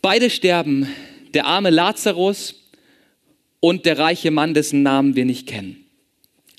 Beide 0.00 0.30
sterben, 0.30 0.88
der 1.34 1.46
arme 1.46 1.70
Lazarus 1.70 2.54
und 3.60 3.86
der 3.86 3.98
reiche 3.98 4.30
Mann, 4.30 4.54
dessen 4.54 4.82
Namen 4.82 5.14
wir 5.16 5.26
nicht 5.26 5.46
kennen. 5.46 5.83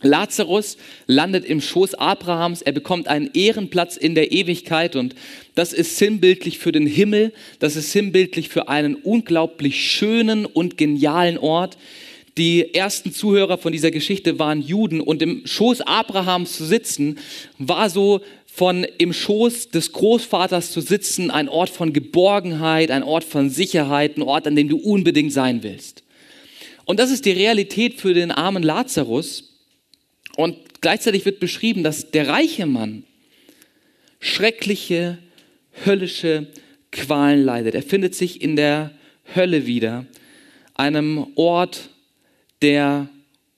Lazarus 0.05 0.77
landet 1.07 1.45
im 1.45 1.61
Schoß 1.61 1.95
Abrahams, 1.95 2.61
er 2.61 2.71
bekommt 2.71 3.07
einen 3.07 3.29
Ehrenplatz 3.33 3.97
in 3.97 4.15
der 4.15 4.31
Ewigkeit 4.31 4.95
und 4.95 5.15
das 5.55 5.73
ist 5.73 5.97
sinnbildlich 5.97 6.59
für 6.59 6.71
den 6.71 6.87
Himmel, 6.87 7.33
das 7.59 7.75
ist 7.75 7.91
sinnbildlich 7.91 8.49
für 8.49 8.69
einen 8.69 8.95
unglaublich 8.95 9.91
schönen 9.91 10.45
und 10.45 10.77
genialen 10.77 11.37
Ort. 11.37 11.77
Die 12.37 12.73
ersten 12.73 13.13
Zuhörer 13.13 13.57
von 13.57 13.71
dieser 13.71 13.91
Geschichte 13.91 14.39
waren 14.39 14.61
Juden 14.61 14.99
und 14.99 15.21
im 15.21 15.43
Schoß 15.45 15.81
Abrahams 15.81 16.57
zu 16.57 16.65
sitzen 16.65 17.17
war 17.57 17.89
so 17.89 18.21
von 18.45 18.85
im 18.97 19.11
Schoß 19.11 19.69
des 19.69 19.91
Großvaters 19.91 20.71
zu 20.71 20.79
sitzen 20.79 21.29
ein 21.29 21.49
Ort 21.49 21.69
von 21.69 21.91
Geborgenheit, 21.91 22.89
ein 22.89 23.03
Ort 23.03 23.25
von 23.25 23.49
Sicherheit, 23.49 24.17
ein 24.17 24.21
Ort, 24.21 24.47
an 24.47 24.55
dem 24.55 24.69
du 24.69 24.77
unbedingt 24.77 25.33
sein 25.33 25.61
willst. 25.63 26.03
Und 26.85 26.99
das 26.99 27.11
ist 27.11 27.25
die 27.25 27.31
Realität 27.31 27.99
für 27.99 28.13
den 28.13 28.31
armen 28.31 28.63
Lazarus. 28.63 29.54
Und 30.35 30.81
gleichzeitig 30.81 31.25
wird 31.25 31.39
beschrieben, 31.39 31.83
dass 31.83 32.11
der 32.11 32.27
reiche 32.27 32.65
Mann 32.65 33.03
schreckliche, 34.19 35.17
höllische 35.85 36.47
Qualen 36.91 37.43
leidet. 37.43 37.75
Er 37.75 37.83
findet 37.83 38.15
sich 38.15 38.41
in 38.41 38.55
der 38.55 38.91
Hölle 39.35 39.65
wieder, 39.65 40.05
einem 40.73 41.27
Ort, 41.35 41.89
der 42.61 43.09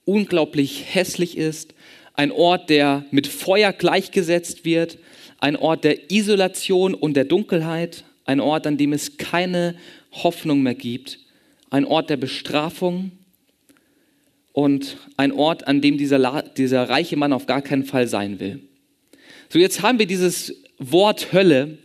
unglaublich 0.04 0.84
hässlich 0.94 1.36
ist, 1.36 1.74
ein 2.14 2.32
Ort, 2.32 2.70
der 2.70 3.04
mit 3.10 3.26
Feuer 3.26 3.72
gleichgesetzt 3.72 4.64
wird, 4.64 4.98
ein 5.38 5.56
Ort 5.56 5.84
der 5.84 6.10
Isolation 6.10 6.94
und 6.94 7.14
der 7.14 7.24
Dunkelheit, 7.24 8.04
ein 8.24 8.40
Ort, 8.40 8.66
an 8.66 8.76
dem 8.76 8.92
es 8.92 9.16
keine 9.16 9.76
Hoffnung 10.12 10.62
mehr 10.62 10.74
gibt, 10.74 11.18
ein 11.70 11.84
Ort 11.84 12.10
der 12.10 12.16
Bestrafung, 12.16 13.12
und 14.58 14.96
ein 15.16 15.30
Ort, 15.30 15.68
an 15.68 15.80
dem 15.80 15.98
dieser, 15.98 16.42
dieser 16.42 16.88
reiche 16.88 17.16
Mann 17.16 17.32
auf 17.32 17.46
gar 17.46 17.62
keinen 17.62 17.84
Fall 17.84 18.08
sein 18.08 18.40
will. 18.40 18.58
So, 19.50 19.60
jetzt 19.60 19.82
haben 19.82 20.00
wir 20.00 20.06
dieses 20.06 20.52
Wort 20.80 21.32
Hölle, 21.32 21.78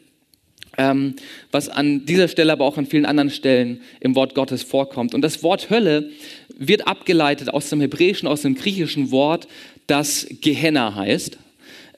ähm, 0.80 1.14
was 1.52 1.70
an 1.70 2.08
dieser 2.08 2.28
Stelle, 2.28 2.52
aber 2.52 2.66
auch 2.66 2.80
an 2.80 2.88
vielen 2.88 3.06
anderen 3.06 3.30
Stellen 3.30 3.82
im 4.00 4.16
Wort 4.16 4.34
Gottes 4.34 4.64
vorkommt. 4.64 5.14
Und 5.14 5.22
das 5.22 5.44
Wort 5.44 5.70
Hölle 5.70 6.10
wird 6.58 6.88
abgeleitet 6.88 7.54
aus 7.54 7.70
dem 7.70 7.80
Hebräischen, 7.80 8.28
aus 8.28 8.42
dem 8.42 8.56
griechischen 8.56 9.12
Wort, 9.12 9.48
das 9.86 10.26
Gehenna 10.42 10.96
heißt. 10.96 11.38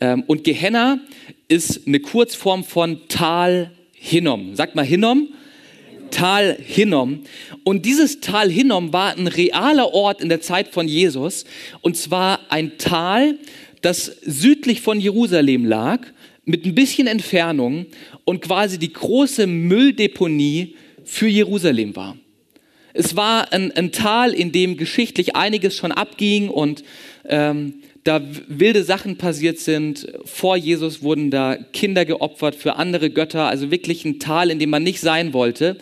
Ähm, 0.02 0.26
und 0.28 0.44
Gehenna 0.44 1.00
ist 1.48 1.88
eine 1.88 2.02
Kurzform 2.02 2.66
von 2.66 3.00
Tal 3.08 3.72
Hinnom. 3.94 4.56
Sagt 4.56 4.76
mal 4.76 4.84
Hinnom. 4.84 5.30
Tal 6.12 6.58
Hinnom. 6.62 7.22
Und 7.64 7.86
dieses 7.86 8.20
Tal 8.20 8.50
Hinnom 8.50 8.94
war 8.94 9.18
ein 9.18 9.28
realer 9.28 9.94
Ort 9.94 10.22
in 10.22 10.30
der 10.30 10.42
Zeit 10.42 10.70
von 10.70 10.88
Jesus. 10.88 11.46
Und 11.82 11.98
zwar 11.98 12.40
ein 12.50 12.78
Tal, 12.78 13.38
das 13.82 14.06
südlich 14.24 14.82
von 14.82 15.00
Jerusalem 15.00 15.66
lag, 15.66 16.02
mit 16.46 16.66
ein 16.66 16.76
bisschen 16.76 17.08
Entfernung 17.08 17.88
und 18.24 18.42
quasi 18.42 18.78
die 18.78 18.94
große 18.94 19.48
Mülldeponie 19.48 20.76
für 21.04 21.28
Jerusalem 21.28 21.96
war. 21.96 22.18
Es 22.94 23.16
war 23.16 23.52
ein, 23.52 23.72
ein 23.74 23.92
Tal, 23.92 24.34
in 24.34 24.52
dem 24.52 24.78
geschichtlich 24.78 25.36
einiges 25.36 25.76
schon 25.76 25.92
abging 25.92 26.50
und 26.50 26.84
ähm, 27.28 27.82
da 28.06 28.22
wilde 28.48 28.84
Sachen 28.84 29.18
passiert 29.18 29.58
sind. 29.58 30.08
Vor 30.26 30.56
Jesus 30.56 31.02
wurden 31.02 31.32
da 31.32 31.58
Kinder 31.74 32.06
geopfert 32.06 32.56
für 32.56 32.76
andere 32.76 33.10
Götter, 33.10 33.48
also 33.48 33.72
wirklich 33.72 34.06
ein 34.06 34.20
Tal, 34.20 34.52
in 34.52 34.60
dem 34.60 34.70
man 34.70 34.84
nicht 34.84 35.02
sein 35.02 35.34
wollte. 35.34 35.78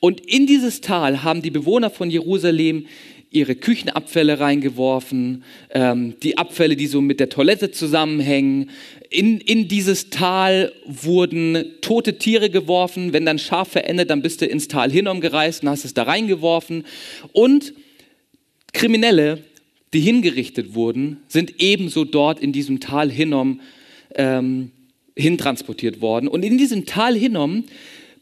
Und 0.00 0.20
in 0.20 0.46
dieses 0.46 0.80
Tal 0.80 1.22
haben 1.22 1.42
die 1.42 1.52
Bewohner 1.52 1.88
von 1.88 2.10
Jerusalem 2.10 2.86
ihre 3.30 3.54
Küchenabfälle 3.54 4.40
reingeworfen, 4.40 5.44
ähm, 5.70 6.14
die 6.20 6.36
Abfälle, 6.36 6.74
die 6.74 6.88
so 6.88 7.00
mit 7.00 7.20
der 7.20 7.28
Toilette 7.28 7.70
zusammenhängen. 7.70 8.70
In, 9.08 9.38
in 9.38 9.68
dieses 9.68 10.10
Tal 10.10 10.72
wurden 10.86 11.76
tote 11.82 12.18
Tiere 12.18 12.50
geworfen. 12.50 13.12
Wenn 13.12 13.24
dann 13.24 13.38
Schaf 13.38 13.68
verendet, 13.68 14.10
dann 14.10 14.22
bist 14.22 14.40
du 14.40 14.46
ins 14.46 14.66
Tal 14.66 14.90
Hinnom 14.90 15.20
gereist 15.20 15.62
und 15.62 15.68
hast 15.68 15.84
es 15.84 15.94
da 15.94 16.02
reingeworfen. 16.02 16.84
Und 17.32 17.74
Kriminelle 18.72 19.44
die 19.92 20.00
hingerichtet 20.00 20.74
wurden, 20.74 21.18
sind 21.28 21.54
ebenso 21.58 22.04
dort 22.04 22.40
in 22.40 22.52
diesem 22.52 22.80
Tal 22.80 23.10
Hinnom 23.10 23.60
ähm, 24.14 24.70
hintransportiert 25.16 26.00
worden. 26.00 26.28
Und 26.28 26.44
in 26.44 26.58
diesem 26.58 26.86
Tal 26.86 27.14
Hinnom 27.14 27.64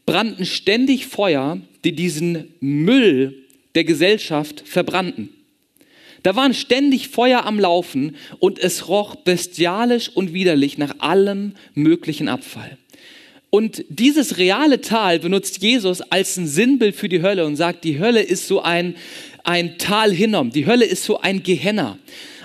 brannten 0.05 0.45
ständig 0.45 1.05
Feuer, 1.05 1.59
die 1.83 1.93
diesen 1.93 2.53
Müll 2.59 3.43
der 3.75 3.83
Gesellschaft 3.83 4.63
verbrannten. 4.65 5.29
Da 6.23 6.35
waren 6.35 6.53
ständig 6.53 7.09
Feuer 7.09 7.45
am 7.45 7.59
Laufen 7.59 8.15
und 8.39 8.59
es 8.59 8.89
roch 8.89 9.15
bestialisch 9.15 10.09
und 10.09 10.33
widerlich 10.33 10.77
nach 10.77 10.95
allem 10.99 11.53
möglichen 11.75 12.27
Abfall. 12.27 12.77
Und 13.51 13.83
dieses 13.89 14.37
reale 14.37 14.81
Tal 14.81 15.19
benutzt 15.19 15.61
Jesus 15.63 16.01
als 16.01 16.37
ein 16.37 16.45
Sinnbild 16.45 16.95
für 16.95 17.09
die 17.09 17.21
Hölle 17.21 17.45
und 17.45 17.55
sagt, 17.55 17.83
die 17.83 17.99
Hölle 17.99 18.21
ist 18.21 18.47
so 18.47 18.61
ein, 18.61 18.95
ein 19.43 19.77
Tal 19.77 20.11
Hinnom. 20.11 20.51
Die 20.51 20.65
Hölle 20.65 20.85
ist 20.85 21.03
so 21.03 21.19
ein 21.19 21.43
Gehenna. 21.43 21.97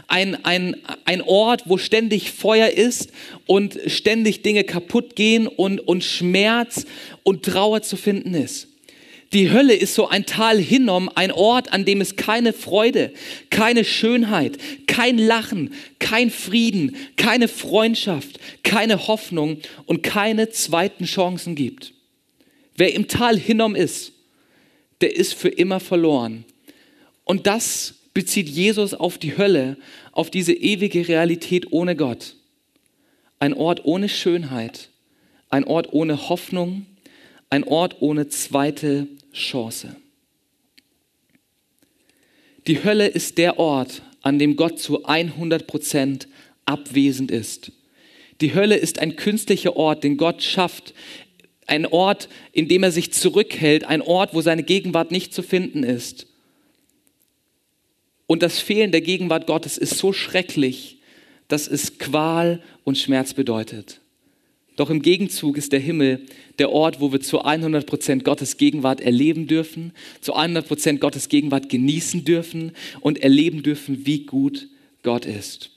Ein, 0.07 0.45
ein, 0.45 0.77
ein 1.05 1.23
Ort, 1.23 1.63
wo 1.65 1.79
ständig 1.79 2.31
Feuer 2.31 2.69
ist 2.69 3.11
und 3.47 3.79
ständig 3.87 4.43
Dinge 4.43 4.65
kaputt 4.65 5.17
gehen 5.17 5.47
und, 5.47 5.81
und 5.81 6.05
Schmerz 6.05 6.87
und 7.23 7.45
Trauer 7.45 7.83
zu 7.83 7.97
finden 7.97 8.35
ist. 8.35 8.69
Die 9.35 9.51
Hölle 9.51 9.75
ist 9.75 9.95
so 9.95 10.09
ein 10.09 10.27
Tal 10.27 10.59
Hinnom, 10.59 11.11
ein 11.15 11.33
Ort, 11.33 11.73
an 11.73 11.85
dem 11.85 12.01
es 12.01 12.15
keine 12.15 12.53
Freude, 12.53 13.13
keine 13.51 13.85
Schönheit, 13.85 14.59
kein 14.87 15.19
Lachen, 15.19 15.75
kein 15.99 16.31
Frieden, 16.31 16.97
keine 17.17 17.49
Freundschaft, 17.49 18.39
keine 18.63 19.09
Hoffnung 19.09 19.59
und 19.87 20.05
keine 20.05 20.51
zweiten 20.51 21.05
Chancen 21.05 21.57
gibt. 21.57 21.95
Wer 22.77 22.95
im 22.95 23.09
Tal 23.09 23.37
Hinnom 23.37 23.75
ist, 23.75 24.13
der 25.01 25.17
ist 25.17 25.35
für 25.35 25.49
immer 25.49 25.81
verloren. 25.81 26.45
Und 27.25 27.47
das 27.47 27.95
bezieht 28.15 28.49
Jesus 28.49 28.95
auf 28.95 29.19
die 29.19 29.37
Hölle, 29.37 29.77
auf 30.13 30.31
diese 30.31 30.53
ewige 30.53 31.09
Realität 31.09 31.73
ohne 31.73 31.97
Gott. 31.97 32.37
Ein 33.39 33.55
Ort 33.55 33.85
ohne 33.85 34.09
Schönheit, 34.09 34.91
ein 35.51 35.65
Ort 35.65 35.93
ohne 35.93 36.29
Hoffnung, 36.29 36.87
ein 37.51 37.65
Ort 37.65 38.01
ohne 38.01 38.29
zweite 38.29 39.09
Chance. 39.33 39.97
Die 42.67 42.83
Hölle 42.83 43.09
ist 43.09 43.37
der 43.37 43.59
Ort, 43.59 44.03
an 44.23 44.39
dem 44.39 44.57
Gott 44.57 44.79
zu 44.79 45.05
100 45.05 45.67
Prozent 45.67 46.29
abwesend 46.65 47.31
ist. 47.31 47.73
Die 48.41 48.55
Hölle 48.55 48.77
ist 48.77 48.99
ein 48.99 49.17
künstlicher 49.17 49.77
Ort, 49.77 50.03
den 50.03 50.17
Gott 50.17 50.43
schafft, 50.43 50.95
ein 51.67 51.87
Ort, 51.87 52.29
in 52.53 52.69
dem 52.69 52.83
er 52.83 52.91
sich 52.91 53.13
zurückhält, 53.13 53.85
ein 53.85 54.03
Ort, 54.03 54.35
wo 54.35 54.41
seine 54.41 54.63
Gegenwart 54.63 55.11
nicht 55.11 55.35
zu 55.35 55.43
finden 55.43 55.83
ist. 55.83 56.27
Und 58.27 58.43
das 58.43 58.59
Fehlen 58.59 58.93
der 58.93 59.01
Gegenwart 59.01 59.47
Gottes 59.47 59.79
ist 59.79 59.99
so 59.99 60.13
schrecklich, 60.13 60.99
dass 61.49 61.69
es 61.69 61.99
Qual 61.99 62.63
und 62.85 62.99
Schmerz 62.99 63.35
bedeutet. 63.35 64.01
Doch 64.77 64.91
im 64.91 65.03
Gegenzug 65.03 65.57
ist 65.57 65.73
der 65.73 65.79
Himmel 65.79 66.27
der 66.59 66.73
Ort, 66.73 67.01
wo 67.01 67.13
wir 67.13 67.21
zu 67.21 67.43
100 67.43 67.87
Prozent 67.87 68.25
Gottes 68.25 68.57
Gegenwart 68.57 69.01
erleben 69.01 69.47
dürfen, 69.47 69.93
zu 70.21 70.35
100 70.35 70.67
Prozent 70.67 71.01
Gottes 71.01 71.29
Gegenwart 71.29 71.69
genießen 71.69 72.25
dürfen 72.25 72.73
und 73.01 73.23
erleben 73.23 73.63
dürfen, 73.63 74.05
wie 74.05 74.27
gut 74.27 74.69
Gott 75.03 75.27
ist. 75.27 75.71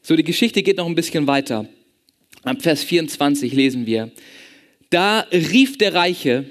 So, 0.00 0.16
die 0.16 0.24
Geschichte 0.24 0.62
geht 0.62 0.78
noch 0.78 0.86
ein 0.86 0.94
bisschen 0.94 1.26
weiter. 1.26 1.68
Am 2.44 2.58
Vers 2.58 2.82
24 2.82 3.52
lesen 3.52 3.86
wir, 3.86 4.10
da 4.90 5.20
rief 5.30 5.78
der 5.78 5.94
Reiche, 5.94 6.46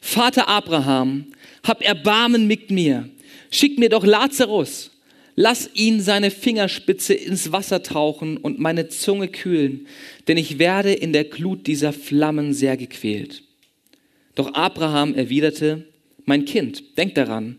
Vater 0.00 0.48
Abraham, 0.48 1.26
hab 1.62 1.82
Erbarmen 1.82 2.46
mit 2.46 2.70
mir, 2.70 3.08
schick 3.50 3.78
mir 3.78 3.88
doch 3.88 4.04
Lazarus, 4.04 4.90
lass 5.36 5.70
ihn 5.74 6.00
seine 6.00 6.30
Fingerspitze 6.30 7.14
ins 7.14 7.52
Wasser 7.52 7.82
tauchen 7.82 8.36
und 8.36 8.58
meine 8.58 8.88
Zunge 8.88 9.28
kühlen, 9.28 9.86
denn 10.28 10.36
ich 10.36 10.58
werde 10.58 10.92
in 10.92 11.12
der 11.12 11.24
Glut 11.24 11.66
dieser 11.66 11.92
Flammen 11.92 12.52
sehr 12.52 12.76
gequält. 12.76 13.42
Doch 14.34 14.54
Abraham 14.54 15.14
erwiderte, 15.14 15.86
mein 16.24 16.44
Kind, 16.44 16.96
denk 16.96 17.14
daran, 17.14 17.56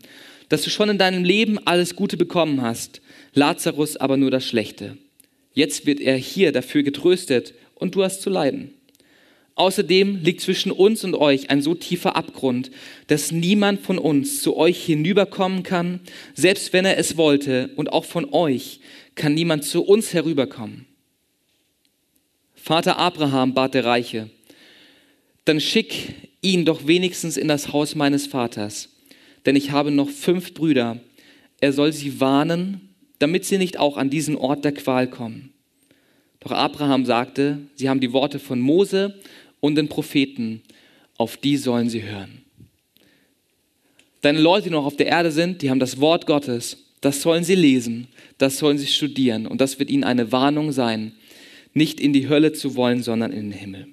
dass 0.48 0.62
du 0.62 0.70
schon 0.70 0.90
in 0.90 0.98
deinem 0.98 1.24
Leben 1.24 1.58
alles 1.64 1.96
Gute 1.96 2.16
bekommen 2.16 2.62
hast, 2.62 3.00
Lazarus 3.34 3.96
aber 3.96 4.16
nur 4.16 4.30
das 4.30 4.46
Schlechte. 4.46 4.98
Jetzt 5.54 5.86
wird 5.86 6.00
er 6.00 6.16
hier 6.16 6.52
dafür 6.52 6.82
getröstet 6.82 7.54
und 7.74 7.94
du 7.94 8.02
hast 8.02 8.22
zu 8.22 8.30
leiden. 8.30 8.74
Außerdem 9.62 10.24
liegt 10.24 10.40
zwischen 10.40 10.72
uns 10.72 11.04
und 11.04 11.14
euch 11.14 11.48
ein 11.48 11.62
so 11.62 11.76
tiefer 11.76 12.16
Abgrund, 12.16 12.72
dass 13.06 13.30
niemand 13.30 13.80
von 13.80 13.96
uns 13.96 14.42
zu 14.42 14.56
euch 14.56 14.84
hinüberkommen 14.84 15.62
kann, 15.62 16.00
selbst 16.34 16.72
wenn 16.72 16.84
er 16.84 16.98
es 16.98 17.16
wollte, 17.16 17.70
und 17.76 17.92
auch 17.92 18.04
von 18.04 18.32
euch 18.32 18.80
kann 19.14 19.34
niemand 19.34 19.62
zu 19.62 19.84
uns 19.84 20.14
herüberkommen. 20.14 20.86
Vater 22.56 22.98
Abraham 22.98 23.54
bat 23.54 23.74
der 23.74 23.84
Reiche, 23.84 24.30
dann 25.44 25.60
schick 25.60 26.12
ihn 26.40 26.64
doch 26.64 26.88
wenigstens 26.88 27.36
in 27.36 27.46
das 27.46 27.72
Haus 27.72 27.94
meines 27.94 28.26
Vaters, 28.26 28.88
denn 29.46 29.54
ich 29.54 29.70
habe 29.70 29.92
noch 29.92 30.10
fünf 30.10 30.54
Brüder. 30.54 30.98
er 31.60 31.72
soll 31.72 31.92
sie 31.92 32.18
warnen, 32.18 32.96
damit 33.20 33.44
sie 33.44 33.58
nicht 33.58 33.78
auch 33.78 33.96
an 33.96 34.10
diesen 34.10 34.36
Ort 34.36 34.64
der 34.64 34.72
Qual 34.72 35.06
kommen. 35.06 35.52
Doch 36.40 36.50
Abraham 36.50 37.06
sagte, 37.06 37.58
sie 37.76 37.88
haben 37.88 38.00
die 38.00 38.12
Worte 38.12 38.40
von 38.40 38.58
Mose 38.58 39.20
und 39.62 39.76
den 39.76 39.88
Propheten, 39.88 40.60
auf 41.16 41.36
die 41.36 41.56
sollen 41.56 41.88
sie 41.88 42.02
hören. 42.02 42.42
Deine 44.20 44.40
Leute, 44.40 44.64
die 44.64 44.70
noch 44.70 44.84
auf 44.84 44.96
der 44.96 45.06
Erde 45.06 45.30
sind, 45.30 45.62
die 45.62 45.70
haben 45.70 45.78
das 45.78 46.00
Wort 46.00 46.26
Gottes, 46.26 46.84
das 47.00 47.22
sollen 47.22 47.44
sie 47.44 47.54
lesen, 47.54 48.08
das 48.38 48.58
sollen 48.58 48.76
sie 48.76 48.88
studieren 48.88 49.46
und 49.46 49.60
das 49.60 49.78
wird 49.78 49.88
ihnen 49.88 50.04
eine 50.04 50.32
Warnung 50.32 50.72
sein, 50.72 51.12
nicht 51.74 52.00
in 52.00 52.12
die 52.12 52.28
Hölle 52.28 52.52
zu 52.52 52.74
wollen, 52.74 53.02
sondern 53.02 53.32
in 53.32 53.50
den 53.50 53.58
Himmel. 53.58 53.86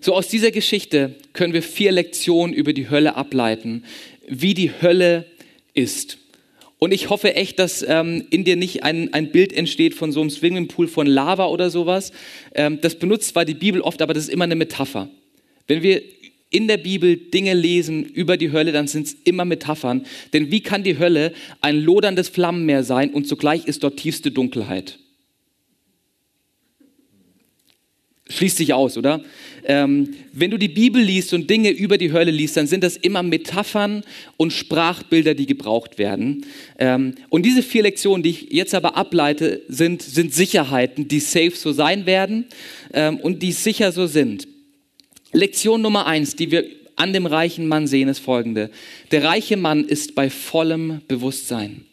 So 0.00 0.14
aus 0.14 0.28
dieser 0.28 0.50
Geschichte 0.50 1.14
können 1.34 1.52
wir 1.52 1.62
vier 1.62 1.92
Lektionen 1.92 2.54
über 2.54 2.72
die 2.72 2.88
Hölle 2.88 3.16
ableiten, 3.16 3.84
wie 4.28 4.54
die 4.54 4.72
Hölle 4.80 5.26
ist. 5.74 6.18
Und 6.78 6.92
ich 6.92 7.08
hoffe 7.08 7.34
echt, 7.34 7.58
dass 7.58 7.82
ähm, 7.82 8.26
in 8.30 8.44
dir 8.44 8.56
nicht 8.56 8.82
ein, 8.82 9.12
ein 9.14 9.30
Bild 9.30 9.52
entsteht 9.52 9.94
von 9.94 10.12
so 10.12 10.20
einem 10.20 10.30
Swimmingpool 10.30 10.88
von 10.88 11.06
Lava 11.06 11.46
oder 11.46 11.70
sowas. 11.70 12.12
Ähm, 12.54 12.80
das 12.82 12.98
benutzt 12.98 13.28
zwar 13.28 13.44
die 13.46 13.54
Bibel 13.54 13.80
oft, 13.80 14.02
aber 14.02 14.12
das 14.12 14.24
ist 14.24 14.30
immer 14.30 14.44
eine 14.44 14.56
Metapher. 14.56 15.08
Wenn 15.66 15.82
wir 15.82 16.02
in 16.50 16.68
der 16.68 16.76
Bibel 16.76 17.16
Dinge 17.16 17.54
lesen 17.54 18.04
über 18.04 18.36
die 18.36 18.52
Hölle, 18.52 18.72
dann 18.72 18.88
sind 18.88 19.06
es 19.06 19.14
immer 19.24 19.44
Metaphern. 19.44 20.06
Denn 20.32 20.50
wie 20.50 20.60
kann 20.60 20.84
die 20.84 20.98
Hölle 20.98 21.32
ein 21.60 21.80
loderndes 21.80 22.28
Flammenmeer 22.28 22.84
sein 22.84 23.10
und 23.10 23.26
zugleich 23.26 23.66
ist 23.66 23.82
dort 23.82 23.96
tiefste 23.96 24.30
Dunkelheit? 24.30 24.98
Schließt 28.28 28.56
sich 28.56 28.74
aus, 28.74 28.96
oder? 28.96 29.22
Ähm, 29.68 30.14
wenn 30.32 30.52
du 30.52 30.58
die 30.58 30.68
Bibel 30.68 31.02
liest 31.02 31.34
und 31.34 31.50
Dinge 31.50 31.70
über 31.70 31.98
die 31.98 32.12
Hölle 32.12 32.30
liest, 32.30 32.56
dann 32.56 32.68
sind 32.68 32.84
das 32.84 32.96
immer 32.96 33.22
Metaphern 33.24 34.04
und 34.36 34.52
Sprachbilder, 34.52 35.34
die 35.34 35.46
gebraucht 35.46 35.98
werden. 35.98 36.46
Ähm, 36.78 37.14
und 37.30 37.44
diese 37.44 37.64
vier 37.64 37.82
Lektionen, 37.82 38.22
die 38.22 38.30
ich 38.30 38.52
jetzt 38.52 38.74
aber 38.74 38.96
ableite, 38.96 39.62
sind, 39.68 40.02
sind 40.02 40.32
Sicherheiten, 40.32 41.08
die 41.08 41.18
safe 41.18 41.52
so 41.54 41.72
sein 41.72 42.06
werden 42.06 42.46
ähm, 42.92 43.18
und 43.18 43.42
die 43.42 43.52
sicher 43.52 43.90
so 43.90 44.06
sind. 44.06 44.46
Lektion 45.32 45.82
Nummer 45.82 46.06
eins, 46.06 46.36
die 46.36 46.52
wir 46.52 46.64
an 46.94 47.12
dem 47.12 47.26
reichen 47.26 47.66
Mann 47.66 47.88
sehen, 47.88 48.08
ist 48.08 48.20
folgende. 48.20 48.70
Der 49.10 49.24
reiche 49.24 49.56
Mann 49.56 49.84
ist 49.84 50.14
bei 50.14 50.30
vollem 50.30 51.02
Bewusstsein. 51.08 51.84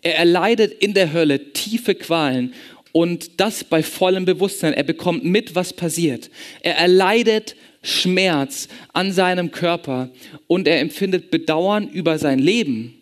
Er 0.00 0.16
erleidet 0.18 0.72
in 0.82 0.94
der 0.94 1.12
Hölle 1.12 1.52
tiefe 1.52 1.94
Qualen 1.94 2.52
und 2.94 3.40
das 3.40 3.64
bei 3.64 3.82
vollem 3.82 4.24
Bewusstsein. 4.24 4.72
Er 4.72 4.84
bekommt 4.84 5.24
mit, 5.24 5.56
was 5.56 5.72
passiert. 5.72 6.30
Er 6.62 6.76
erleidet 6.76 7.56
Schmerz 7.82 8.68
an 8.92 9.10
seinem 9.10 9.50
Körper 9.50 10.10
und 10.46 10.68
er 10.68 10.78
empfindet 10.78 11.32
Bedauern 11.32 11.88
über 11.88 12.20
sein 12.20 12.38
Leben 12.38 12.94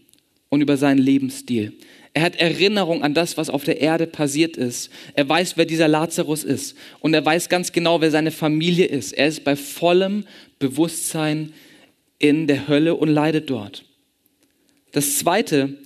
und 0.49 0.63
über 0.63 0.79
seinen 0.79 0.97
Lebensstil. 0.97 1.75
Er 2.15 2.23
hat 2.23 2.37
Erinnerung 2.37 3.03
an 3.03 3.13
das, 3.13 3.37
was 3.37 3.51
auf 3.51 3.65
der 3.65 3.83
Erde 3.83 4.07
passiert 4.07 4.57
ist. 4.57 4.91
Er 5.13 5.29
weiß, 5.29 5.59
wer 5.59 5.67
dieser 5.67 5.89
Lazarus 5.89 6.43
ist. 6.43 6.75
Und 7.01 7.13
er 7.13 7.25
weiß 7.25 7.51
ganz 7.51 7.71
genau, 7.73 8.01
wer 8.01 8.11
seine 8.11 8.31
Familie 8.31 8.87
ist. 8.87 9.13
Er 9.13 9.29
ist 9.29 9.45
bei 9.45 9.57
vollem 9.57 10.25
Bewusstsein 10.59 11.53
in 12.19 12.47
der 12.47 12.67
Hölle 12.67 12.95
und 12.95 13.11
leidet 13.11 13.51
dort. 13.51 13.85
Das 14.93 15.19
Zweite 15.19 15.77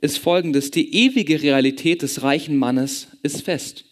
ist 0.00 0.18
folgendes. 0.18 0.70
Die 0.70 0.94
ewige 0.94 1.42
Realität 1.42 2.02
des 2.02 2.22
reichen 2.22 2.56
Mannes 2.56 3.08
ist 3.34 3.42
fest. 3.42 3.84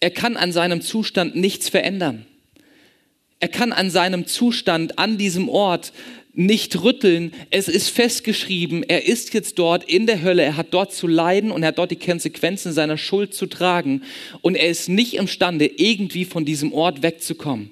Er 0.00 0.10
kann 0.10 0.36
an 0.36 0.52
seinem 0.52 0.82
Zustand 0.82 1.36
nichts 1.36 1.68
verändern. 1.68 2.26
Er 3.40 3.48
kann 3.48 3.72
an 3.72 3.90
seinem 3.90 4.26
Zustand 4.26 4.98
an 4.98 5.18
diesem 5.18 5.48
Ort 5.48 5.92
nicht 6.32 6.82
rütteln. 6.82 7.32
Es 7.50 7.68
ist 7.68 7.88
festgeschrieben. 7.88 8.82
Er 8.82 9.06
ist 9.06 9.32
jetzt 9.34 9.58
dort 9.58 9.84
in 9.84 10.06
der 10.06 10.22
Hölle. 10.22 10.42
Er 10.42 10.56
hat 10.56 10.68
dort 10.72 10.92
zu 10.92 11.06
leiden 11.06 11.50
und 11.50 11.62
er 11.62 11.68
hat 11.68 11.78
dort 11.78 11.90
die 11.90 11.96
Konsequenzen 11.96 12.72
seiner 12.72 12.98
Schuld 12.98 13.34
zu 13.34 13.46
tragen. 13.46 14.02
Und 14.42 14.54
er 14.54 14.68
ist 14.68 14.88
nicht 14.88 15.14
imstande, 15.14 15.66
irgendwie 15.66 16.24
von 16.24 16.44
diesem 16.44 16.72
Ort 16.72 17.02
wegzukommen. 17.02 17.70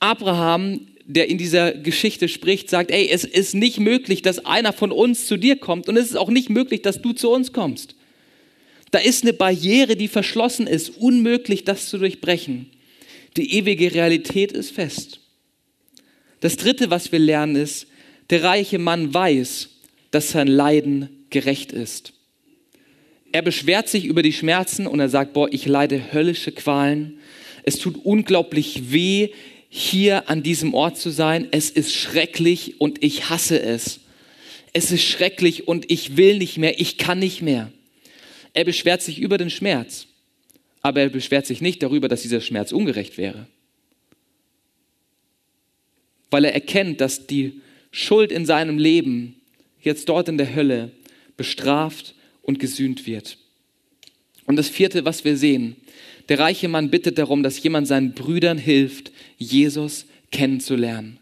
Abraham 0.00 0.80
der 1.06 1.28
in 1.28 1.38
dieser 1.38 1.72
Geschichte 1.72 2.28
spricht, 2.28 2.70
sagt, 2.70 2.90
ey, 2.90 3.08
es 3.10 3.24
ist 3.24 3.54
nicht 3.54 3.78
möglich, 3.78 4.22
dass 4.22 4.44
einer 4.44 4.72
von 4.72 4.90
uns 4.90 5.26
zu 5.26 5.36
dir 5.36 5.56
kommt 5.56 5.88
und 5.88 5.96
es 5.96 6.06
ist 6.06 6.16
auch 6.16 6.30
nicht 6.30 6.48
möglich, 6.48 6.82
dass 6.82 7.02
du 7.02 7.12
zu 7.12 7.30
uns 7.30 7.52
kommst. 7.52 7.94
Da 8.94 9.00
ist 9.00 9.24
eine 9.24 9.32
Barriere, 9.32 9.96
die 9.96 10.06
verschlossen 10.06 10.68
ist, 10.68 10.98
unmöglich, 10.98 11.64
das 11.64 11.88
zu 11.88 11.98
durchbrechen. 11.98 12.70
Die 13.36 13.54
ewige 13.54 13.92
Realität 13.92 14.52
ist 14.52 14.70
fest. 14.70 15.18
Das 16.38 16.54
Dritte, 16.54 16.90
was 16.90 17.10
wir 17.10 17.18
lernen, 17.18 17.56
ist, 17.56 17.88
der 18.30 18.44
reiche 18.44 18.78
Mann 18.78 19.12
weiß, 19.12 19.70
dass 20.12 20.30
sein 20.30 20.46
Leiden 20.46 21.08
gerecht 21.30 21.72
ist. 21.72 22.12
Er 23.32 23.42
beschwert 23.42 23.88
sich 23.88 24.04
über 24.04 24.22
die 24.22 24.32
Schmerzen 24.32 24.86
und 24.86 25.00
er 25.00 25.08
sagt, 25.08 25.32
boah, 25.32 25.52
ich 25.52 25.66
leide 25.66 26.12
höllische 26.12 26.52
Qualen. 26.52 27.18
Es 27.64 27.80
tut 27.80 27.96
unglaublich 28.04 28.92
weh, 28.92 29.30
hier 29.70 30.30
an 30.30 30.44
diesem 30.44 30.72
Ort 30.72 30.98
zu 30.98 31.10
sein. 31.10 31.48
Es 31.50 31.68
ist 31.68 31.92
schrecklich 31.92 32.80
und 32.80 33.02
ich 33.02 33.28
hasse 33.28 33.60
es. 33.60 33.98
Es 34.72 34.92
ist 34.92 35.02
schrecklich 35.02 35.66
und 35.66 35.90
ich 35.90 36.16
will 36.16 36.38
nicht 36.38 36.58
mehr, 36.58 36.78
ich 36.80 36.96
kann 36.96 37.18
nicht 37.18 37.42
mehr. 37.42 37.72
Er 38.54 38.64
beschwert 38.64 39.02
sich 39.02 39.18
über 39.18 39.36
den 39.36 39.50
Schmerz, 39.50 40.06
aber 40.80 41.00
er 41.00 41.08
beschwert 41.10 41.46
sich 41.46 41.60
nicht 41.60 41.82
darüber, 41.82 42.08
dass 42.08 42.22
dieser 42.22 42.40
Schmerz 42.40 42.72
ungerecht 42.72 43.18
wäre. 43.18 43.46
Weil 46.30 46.44
er 46.44 46.54
erkennt, 46.54 47.00
dass 47.00 47.26
die 47.26 47.60
Schuld 47.90 48.32
in 48.32 48.46
seinem 48.46 48.78
Leben 48.78 49.40
jetzt 49.80 50.08
dort 50.08 50.28
in 50.28 50.38
der 50.38 50.54
Hölle 50.54 50.92
bestraft 51.36 52.14
und 52.42 52.58
gesühnt 52.58 53.06
wird. 53.06 53.38
Und 54.46 54.56
das 54.56 54.68
vierte, 54.68 55.04
was 55.04 55.24
wir 55.24 55.36
sehen, 55.36 55.76
der 56.28 56.38
reiche 56.38 56.68
Mann 56.68 56.90
bittet 56.90 57.18
darum, 57.18 57.42
dass 57.42 57.62
jemand 57.62 57.86
seinen 57.86 58.12
Brüdern 58.12 58.58
hilft, 58.58 59.12
Jesus 59.36 60.06
kennenzulernen. 60.30 61.18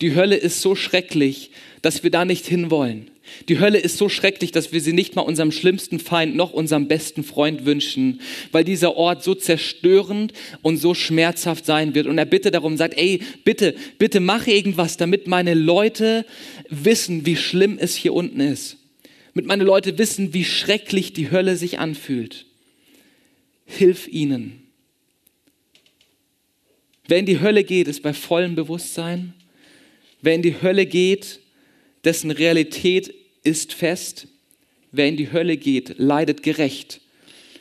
Die 0.00 0.14
Hölle 0.14 0.36
ist 0.36 0.60
so 0.60 0.74
schrecklich, 0.74 1.50
dass 1.82 2.02
wir 2.02 2.10
da 2.10 2.24
nicht 2.24 2.46
hinwollen. 2.46 3.09
Die 3.48 3.58
Hölle 3.58 3.78
ist 3.78 3.96
so 3.96 4.08
schrecklich, 4.08 4.52
dass 4.52 4.72
wir 4.72 4.80
sie 4.80 4.92
nicht 4.92 5.16
mal 5.16 5.22
unserem 5.22 5.52
schlimmsten 5.52 5.98
Feind 5.98 6.36
noch 6.36 6.52
unserem 6.52 6.88
besten 6.88 7.24
Freund 7.24 7.64
wünschen, 7.64 8.20
weil 8.52 8.64
dieser 8.64 8.96
Ort 8.96 9.22
so 9.24 9.34
zerstörend 9.34 10.32
und 10.62 10.76
so 10.76 10.94
schmerzhaft 10.94 11.64
sein 11.64 11.94
wird. 11.94 12.06
Und 12.06 12.18
er 12.18 12.26
bittet 12.26 12.54
darum, 12.54 12.76
sagt, 12.76 12.98
ey, 12.98 13.20
bitte, 13.44 13.74
bitte 13.98 14.20
mach 14.20 14.46
irgendwas, 14.46 14.96
damit 14.96 15.26
meine 15.26 15.54
Leute 15.54 16.24
wissen, 16.68 17.26
wie 17.26 17.36
schlimm 17.36 17.78
es 17.78 17.94
hier 17.94 18.14
unten 18.14 18.40
ist. 18.40 18.76
Damit 19.34 19.46
meine 19.46 19.64
Leute 19.64 19.98
wissen, 19.98 20.34
wie 20.34 20.44
schrecklich 20.44 21.12
die 21.12 21.30
Hölle 21.30 21.56
sich 21.56 21.78
anfühlt 21.78 22.46
hilf 23.70 24.08
ihnen. 24.08 24.66
Wer 27.06 27.18
in 27.18 27.26
die 27.26 27.40
Hölle 27.40 27.64
geht, 27.64 27.88
ist 27.88 28.02
bei 28.02 28.12
vollem 28.12 28.54
Bewusstsein. 28.54 29.34
Wer 30.22 30.34
in 30.34 30.42
die 30.42 30.60
Hölle 30.60 30.86
geht, 30.86 31.40
dessen 32.04 32.30
Realität 32.30 33.14
ist 33.42 33.72
fest. 33.72 34.28
Wer 34.92 35.08
in 35.08 35.16
die 35.16 35.32
Hölle 35.32 35.56
geht, 35.56 35.98
leidet 35.98 36.42
gerecht 36.42 37.00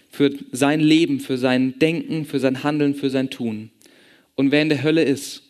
für 0.10 0.32
sein 0.52 0.80
Leben, 0.80 1.20
für 1.20 1.38
sein 1.38 1.78
Denken, 1.80 2.26
für 2.26 2.40
sein 2.40 2.64
Handeln, 2.64 2.96
für 2.96 3.10
sein 3.10 3.30
Tun. 3.30 3.70
Und 4.36 4.52
wer 4.52 4.62
in 4.62 4.70
der 4.70 4.84
Hölle 4.84 5.04
ist, 5.04 5.44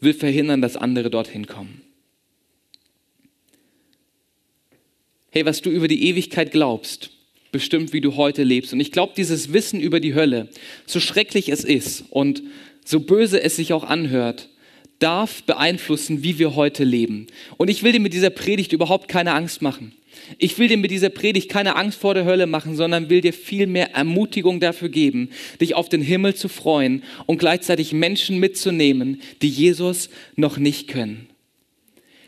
will 0.00 0.14
verhindern, 0.14 0.60
dass 0.60 0.76
andere 0.76 1.10
dorthin 1.10 1.46
kommen. 1.46 1.82
Hey, 5.30 5.46
was 5.46 5.62
du 5.62 5.70
über 5.70 5.88
die 5.88 6.08
Ewigkeit 6.08 6.50
glaubst, 6.50 7.10
bestimmt, 7.52 7.92
wie 7.92 8.00
du 8.00 8.16
heute 8.16 8.42
lebst. 8.42 8.72
Und 8.72 8.80
ich 8.80 8.92
glaube, 8.92 9.12
dieses 9.16 9.52
Wissen 9.52 9.80
über 9.80 10.00
die 10.00 10.14
Hölle, 10.14 10.48
so 10.86 11.00
schrecklich 11.00 11.48
es 11.48 11.64
ist 11.64 12.04
und 12.10 12.42
so 12.84 13.00
böse 13.00 13.40
es 13.40 13.56
sich 13.56 13.72
auch 13.72 13.84
anhört, 13.84 14.48
darf 14.98 15.42
beeinflussen, 15.42 16.22
wie 16.22 16.38
wir 16.38 16.54
heute 16.54 16.84
leben. 16.84 17.26
Und 17.56 17.68
ich 17.68 17.82
will 17.82 17.92
dir 17.92 18.00
mit 18.00 18.14
dieser 18.14 18.30
Predigt 18.30 18.72
überhaupt 18.72 19.08
keine 19.08 19.34
Angst 19.34 19.62
machen. 19.62 19.92
Ich 20.38 20.58
will 20.58 20.68
dir 20.68 20.76
mit 20.76 20.90
dieser 20.90 21.08
Predigt 21.08 21.48
keine 21.48 21.76
Angst 21.76 21.98
vor 21.98 22.14
der 22.14 22.24
Hölle 22.24 22.46
machen, 22.46 22.76
sondern 22.76 23.10
will 23.10 23.20
dir 23.20 23.32
viel 23.32 23.66
mehr 23.66 23.94
Ermutigung 23.94 24.60
dafür 24.60 24.88
geben, 24.88 25.30
dich 25.60 25.74
auf 25.74 25.88
den 25.88 26.02
Himmel 26.02 26.34
zu 26.34 26.48
freuen 26.48 27.02
und 27.26 27.38
gleichzeitig 27.38 27.92
Menschen 27.92 28.38
mitzunehmen, 28.38 29.20
die 29.40 29.48
Jesus 29.48 30.10
noch 30.36 30.58
nicht 30.58 30.88
können. 30.88 31.28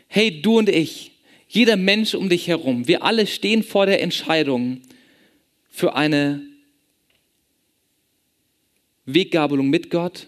Hey, 0.07 0.41
du 0.41 0.57
und 0.57 0.69
ich, 0.69 1.11
jeder 1.47 1.77
Mensch 1.77 2.15
um 2.15 2.29
dich 2.29 2.47
herum, 2.47 2.87
wir 2.87 3.03
alle 3.03 3.27
stehen 3.27 3.63
vor 3.63 3.85
der 3.85 4.01
Entscheidung, 4.01 4.81
für 5.69 5.95
eine 5.95 6.41
Weggabelung 9.05 9.69
mit 9.69 9.89
Gott 9.89 10.27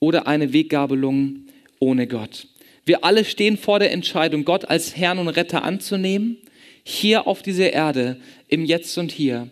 oder 0.00 0.26
eine 0.26 0.52
Weggabelung 0.52 1.46
ohne 1.78 2.06
Gott. 2.06 2.48
Wir 2.84 3.04
alle 3.04 3.24
stehen 3.24 3.56
vor 3.56 3.78
der 3.78 3.92
Entscheidung, 3.92 4.44
Gott 4.44 4.64
als 4.66 4.96
Herrn 4.96 5.18
und 5.18 5.28
Retter 5.28 5.64
anzunehmen, 5.64 6.38
hier 6.84 7.26
auf 7.26 7.42
dieser 7.42 7.72
Erde, 7.72 8.16
im 8.48 8.64
Jetzt 8.64 8.96
und 8.96 9.10
Hier, 9.10 9.48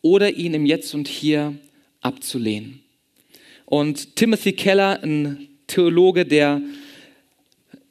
oder 0.00 0.32
ihn 0.32 0.54
im 0.54 0.64
Jetzt 0.64 0.94
und 0.94 1.06
Hier 1.06 1.54
abzulehnen. 2.00 2.80
Und 3.66 4.16
Timothy 4.16 4.52
Keller, 4.52 5.02
ein 5.02 5.48
Theologe, 5.66 6.24
der 6.24 6.62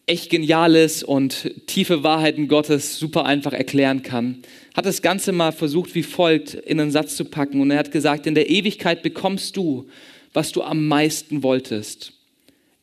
echt 0.08 0.32
Geniales 0.32 1.04
und 1.04 1.52
tiefe 1.68 2.02
Wahrheiten 2.02 2.48
Gottes 2.48 2.98
super 2.98 3.26
einfach 3.26 3.54
erklären 3.54 4.02
kann, 4.02 4.42
hat 4.74 4.86
das 4.86 5.02
Ganze 5.02 5.32
mal 5.32 5.52
versucht, 5.52 5.94
wie 5.94 6.02
folgt 6.02 6.56
in 6.56 6.80
einen 6.80 6.92
Satz 6.92 7.16
zu 7.16 7.26
packen. 7.26 7.62
Und 7.62 7.70
er 7.70 7.78
hat 7.78 7.92
gesagt, 7.92 8.26
in 8.26 8.34
der 8.34 8.50
Ewigkeit 8.50 9.04
bekommst 9.04 9.58
du, 9.58 9.88
was 10.34 10.52
du 10.52 10.62
am 10.64 10.88
meisten 10.88 11.44
wolltest. 11.44 12.14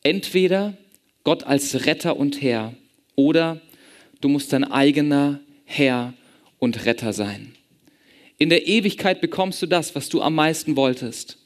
Entweder 0.03 0.77
Gott 1.23 1.43
als 1.43 1.85
Retter 1.85 2.17
und 2.17 2.41
Herr 2.41 2.73
oder 3.15 3.61
du 4.21 4.29
musst 4.29 4.53
dein 4.53 4.63
eigener 4.63 5.39
Herr 5.65 6.13
und 6.59 6.85
Retter 6.85 7.13
sein. 7.13 7.55
In 8.37 8.49
der 8.49 8.67
Ewigkeit 8.67 9.21
bekommst 9.21 9.61
du 9.61 9.65
das, 9.65 9.95
was 9.95 10.09
du 10.09 10.21
am 10.21 10.35
meisten 10.35 10.75
wolltest. 10.75 11.37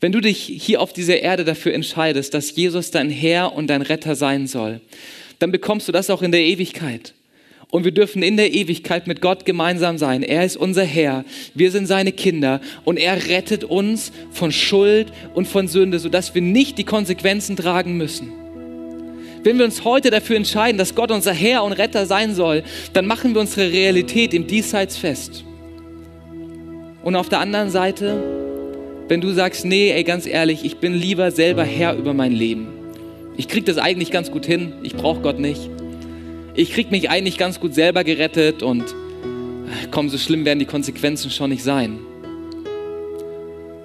Wenn 0.00 0.12
du 0.12 0.20
dich 0.20 0.38
hier 0.38 0.80
auf 0.80 0.92
dieser 0.92 1.20
Erde 1.20 1.44
dafür 1.44 1.74
entscheidest, 1.74 2.34
dass 2.34 2.54
Jesus 2.54 2.90
dein 2.90 3.10
Herr 3.10 3.54
und 3.54 3.68
dein 3.68 3.82
Retter 3.82 4.14
sein 4.14 4.46
soll, 4.46 4.80
dann 5.38 5.52
bekommst 5.52 5.88
du 5.88 5.92
das 5.92 6.10
auch 6.10 6.22
in 6.22 6.32
der 6.32 6.42
Ewigkeit. 6.42 7.14
Und 7.70 7.84
wir 7.84 7.92
dürfen 7.92 8.22
in 8.22 8.36
der 8.36 8.54
Ewigkeit 8.54 9.06
mit 9.06 9.20
Gott 9.20 9.44
gemeinsam 9.44 9.98
sein. 9.98 10.22
Er 10.22 10.44
ist 10.44 10.56
unser 10.56 10.84
Herr, 10.84 11.24
wir 11.54 11.70
sind 11.70 11.86
seine 11.86 12.12
Kinder 12.12 12.60
und 12.84 12.96
er 12.96 13.28
rettet 13.28 13.64
uns 13.64 14.12
von 14.30 14.52
Schuld 14.52 15.12
und 15.34 15.48
von 15.48 15.68
Sünde, 15.68 15.98
sodass 15.98 16.34
wir 16.34 16.42
nicht 16.42 16.78
die 16.78 16.84
Konsequenzen 16.84 17.56
tragen 17.56 17.96
müssen. 17.96 18.32
Wenn 19.42 19.58
wir 19.58 19.64
uns 19.64 19.84
heute 19.84 20.10
dafür 20.10 20.36
entscheiden, 20.36 20.78
dass 20.78 20.94
Gott 20.94 21.10
unser 21.10 21.32
Herr 21.32 21.64
und 21.64 21.72
Retter 21.72 22.06
sein 22.06 22.34
soll, 22.34 22.62
dann 22.92 23.06
machen 23.06 23.34
wir 23.34 23.40
unsere 23.40 23.70
Realität 23.70 24.32
im 24.32 24.46
Diesseits 24.46 24.96
fest. 24.96 25.44
Und 27.02 27.14
auf 27.14 27.28
der 27.28 27.40
anderen 27.40 27.70
Seite 27.70 28.46
wenn 29.08 29.20
du 29.20 29.30
sagst, 29.30 29.64
nee, 29.64 29.92
ey, 29.92 30.02
ganz 30.02 30.26
ehrlich, 30.26 30.64
ich 30.64 30.78
bin 30.78 30.92
lieber 30.92 31.30
selber 31.30 31.62
Herr 31.62 31.94
über 31.94 32.12
mein 32.12 32.32
Leben. 32.32 32.66
Ich 33.36 33.46
krieg 33.46 33.64
das 33.64 33.78
eigentlich 33.78 34.10
ganz 34.10 34.32
gut 34.32 34.46
hin, 34.46 34.72
ich 34.82 34.96
brauche 34.96 35.20
Gott 35.20 35.38
nicht. 35.38 35.70
Ich 36.58 36.72
krieg 36.72 36.90
mich 36.90 37.10
eigentlich 37.10 37.36
ganz 37.36 37.60
gut 37.60 37.74
selber 37.74 38.02
gerettet 38.02 38.62
und 38.62 38.82
äh, 38.82 39.88
komm, 39.90 40.08
so 40.08 40.16
schlimm 40.16 40.46
werden 40.46 40.58
die 40.58 40.64
Konsequenzen 40.64 41.30
schon 41.30 41.50
nicht 41.50 41.62
sein. 41.62 41.98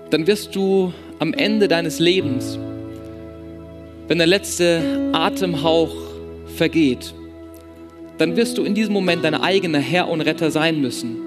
Dann 0.10 0.26
wirst 0.26 0.56
du 0.56 0.94
am 1.20 1.34
Ende 1.34 1.68
deines 1.68 2.00
Lebens, 2.00 2.58
wenn 4.08 4.20
der 4.20 4.28
letzte 4.28 5.10
Atemhauch 5.12 5.94
vergeht, 6.56 7.14
dann 8.18 8.38
wirst 8.38 8.58
du 8.58 8.64
in 8.64 8.74
diesem 8.74 8.94
Moment 8.94 9.26
dein 9.26 9.36
eigener 9.36 9.80
Herr 9.80 10.08
und 10.08 10.22
Retter 10.22 10.50
sein 10.50 10.80
müssen 10.80 11.18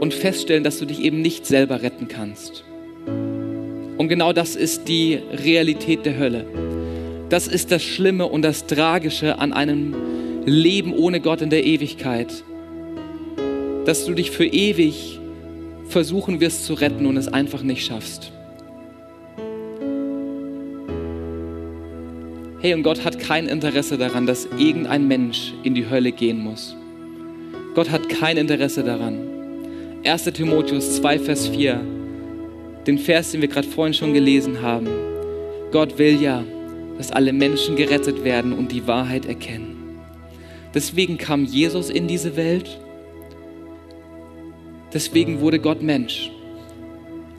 und 0.00 0.12
feststellen, 0.12 0.64
dass 0.64 0.78
du 0.78 0.84
dich 0.84 1.00
eben 1.00 1.22
nicht 1.22 1.46
selber 1.46 1.80
retten 1.80 2.08
kannst. 2.08 2.62
Und 3.96 4.08
genau 4.08 4.34
das 4.34 4.54
ist 4.54 4.86
die 4.86 5.18
Realität 5.32 6.04
der 6.04 6.18
Hölle. 6.18 6.67
Das 7.28 7.46
ist 7.46 7.70
das 7.70 7.82
Schlimme 7.82 8.26
und 8.26 8.42
das 8.42 8.66
Tragische 8.66 9.38
an 9.38 9.52
einem 9.52 9.94
Leben 10.46 10.94
ohne 10.94 11.20
Gott 11.20 11.42
in 11.42 11.50
der 11.50 11.64
Ewigkeit. 11.64 12.42
Dass 13.84 14.06
du 14.06 14.14
dich 14.14 14.30
für 14.30 14.46
ewig 14.46 15.20
versuchen 15.88 16.40
wirst 16.40 16.64
zu 16.64 16.74
retten 16.74 17.06
und 17.06 17.16
es 17.16 17.28
einfach 17.28 17.62
nicht 17.62 17.84
schaffst. 17.84 18.32
Hey, 22.60 22.74
und 22.74 22.82
Gott 22.82 23.04
hat 23.04 23.18
kein 23.18 23.46
Interesse 23.46 23.98
daran, 23.98 24.26
dass 24.26 24.48
irgendein 24.58 25.06
Mensch 25.06 25.52
in 25.62 25.74
die 25.74 25.88
Hölle 25.88 26.12
gehen 26.12 26.40
muss. 26.40 26.74
Gott 27.74 27.90
hat 27.90 28.08
kein 28.08 28.36
Interesse 28.36 28.82
daran. 28.82 29.18
1. 30.04 30.24
Timotheus 30.24 30.96
2, 30.96 31.18
Vers 31.18 31.48
4, 31.48 31.80
den 32.86 32.98
Vers, 32.98 33.32
den 33.32 33.42
wir 33.42 33.48
gerade 33.48 33.68
vorhin 33.68 33.94
schon 33.94 34.14
gelesen 34.14 34.62
haben. 34.62 34.88
Gott 35.70 35.98
will 35.98 36.20
ja, 36.20 36.42
dass 36.98 37.12
alle 37.12 37.32
Menschen 37.32 37.76
gerettet 37.76 38.24
werden 38.24 38.52
und 38.52 38.72
die 38.72 38.86
Wahrheit 38.86 39.24
erkennen. 39.24 39.98
Deswegen 40.74 41.16
kam 41.16 41.44
Jesus 41.44 41.88
in 41.88 42.06
diese 42.08 42.36
Welt. 42.36 42.78
Deswegen 44.92 45.40
wurde 45.40 45.60
Gott 45.60 45.80
Mensch. 45.80 46.30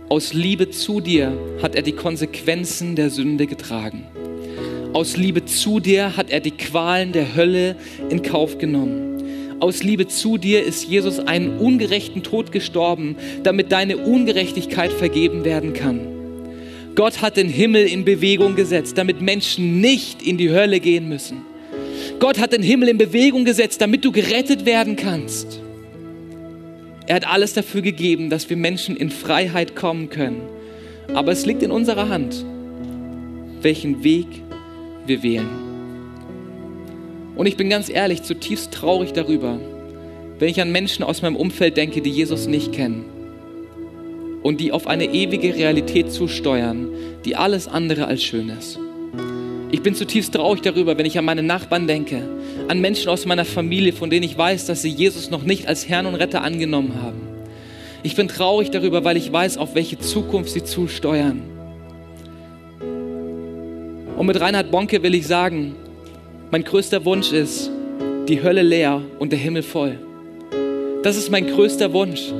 Aus 0.08 0.34
Liebe 0.34 0.72
zu 0.72 1.02
dir 1.02 1.38
hat 1.62 1.76
er 1.76 1.84
die 1.84 1.92
Konsequenzen 1.92 2.96
der 2.96 3.12
Sünde 3.12 3.46
getragen. 3.46 4.06
Aus 4.94 5.18
Liebe 5.18 5.46
zu 5.46 5.80
dir 5.80 6.18
hat 6.18 6.32
er 6.32 6.40
die 6.40 6.52
Qualen 6.52 7.12
der 7.12 7.36
Hölle 7.36 7.76
in 8.10 8.24
Kauf 8.24 8.58
genommen. 8.58 9.58
Aus 9.60 9.84
Liebe 9.84 10.08
zu 10.08 10.38
dir 10.38 10.64
ist 10.64 10.88
Jesus 10.88 11.20
einen 11.20 11.58
ungerechten 11.60 12.24
Tod 12.24 12.52
gestorben, 12.52 13.18
damit 13.44 13.72
deine 13.72 13.98
Ungerechtigkeit 13.98 14.92
vergeben 14.92 15.44
werden 15.44 15.74
kann. 15.74 16.19
Gott 17.00 17.22
hat 17.22 17.38
den 17.38 17.48
Himmel 17.48 17.86
in 17.86 18.04
Bewegung 18.04 18.58
gesetzt, 18.58 18.98
damit 18.98 19.22
Menschen 19.22 19.80
nicht 19.80 20.22
in 20.22 20.38
die 20.38 20.50
Hölle 20.50 20.82
gehen 20.82 21.08
müssen. 21.08 21.44
Gott 22.20 22.40
hat 22.40 22.52
den 22.52 22.62
Himmel 22.62 22.90
in 22.90 22.98
Bewegung 22.98 23.46
gesetzt, 23.46 23.80
damit 23.80 24.04
du 24.04 24.12
gerettet 24.12 24.66
werden 24.66 24.98
kannst. 24.98 25.62
Er 27.08 27.16
hat 27.16 27.26
alles 27.26 27.54
dafür 27.54 27.82
gegeben, 27.82 28.30
dass 28.30 28.50
wir 28.50 28.58
Menschen 28.58 28.98
in 28.98 29.12
Freiheit 29.12 29.78
kommen 29.78 30.10
können. 30.10 30.42
Aber 31.14 31.32
es 31.32 31.46
liegt 31.46 31.64
in 31.64 31.72
unserer 31.72 32.10
Hand, 32.10 32.44
welchen 33.62 34.04
Weg 34.04 34.28
wir 35.06 35.24
wählen. 35.24 35.48
Und 37.38 37.46
ich 37.46 37.56
bin 37.56 37.70
ganz 37.70 37.88
ehrlich, 37.88 38.24
zutiefst 38.24 38.74
traurig 38.74 39.14
darüber, 39.14 39.58
wenn 40.38 40.50
ich 40.50 40.60
an 40.60 40.74
Menschen 40.74 41.06
aus 41.06 41.22
meinem 41.22 41.38
Umfeld 41.38 41.78
denke, 41.78 42.02
die 42.02 42.12
Jesus 42.12 42.48
nicht 42.48 42.74
kennen 42.74 43.06
und 44.44 44.60
die 44.60 44.72
auf 44.72 44.88
eine 44.88 45.06
ewige 45.06 45.56
Realität 45.56 46.12
zusteuern, 46.12 46.90
die 47.26 47.36
alles 47.36 47.68
andere 47.68 48.08
als 48.08 48.24
schön 48.24 48.50
ist. 48.50 48.80
Ich 49.72 49.84
bin 49.84 49.94
zutiefst 49.94 50.34
traurig 50.34 50.62
darüber, 50.62 50.98
wenn 50.98 51.06
ich 51.06 51.18
an 51.18 51.26
meine 51.26 51.44
Nachbarn 51.44 51.86
denke, 51.86 52.24
an 52.68 52.82
Menschen 52.82 53.10
aus 53.10 53.26
meiner 53.26 53.46
Familie, 53.46 53.94
von 53.94 54.10
denen 54.10 54.24
ich 54.24 54.38
weiß, 54.38 54.66
dass 54.66 54.82
sie 54.82 54.90
Jesus 54.90 55.30
noch 55.30 55.44
nicht 55.44 55.68
als 55.68 55.88
Herrn 55.88 56.08
und 56.08 56.16
Retter 56.16 56.42
angenommen 56.44 57.02
haben. 57.02 57.22
Ich 58.02 58.16
bin 58.16 58.28
traurig 58.28 58.72
darüber, 58.72 59.04
weil 59.04 59.18
ich 59.18 59.32
weiß, 59.32 59.58
auf 59.58 59.76
welche 59.76 60.00
Zukunft 60.00 60.52
sie 60.52 60.64
zusteuern. 60.64 61.42
Und 64.18 64.26
mit 64.26 64.40
Reinhard 64.40 64.72
Bonke 64.72 65.04
will 65.04 65.14
ich 65.14 65.28
sagen, 65.28 65.76
mein 66.50 66.64
größter 66.64 67.06
Wunsch 67.06 67.32
ist, 67.32 67.70
die 68.28 68.42
Hölle 68.42 68.64
leer 68.64 69.02
und 69.20 69.32
der 69.32 69.40
Himmel 69.40 69.64
voll. 69.64 70.00
Das 71.04 71.16
ist 71.16 71.30
mein 71.30 71.48
größter 71.48 71.94
Wunsch. 71.94 72.34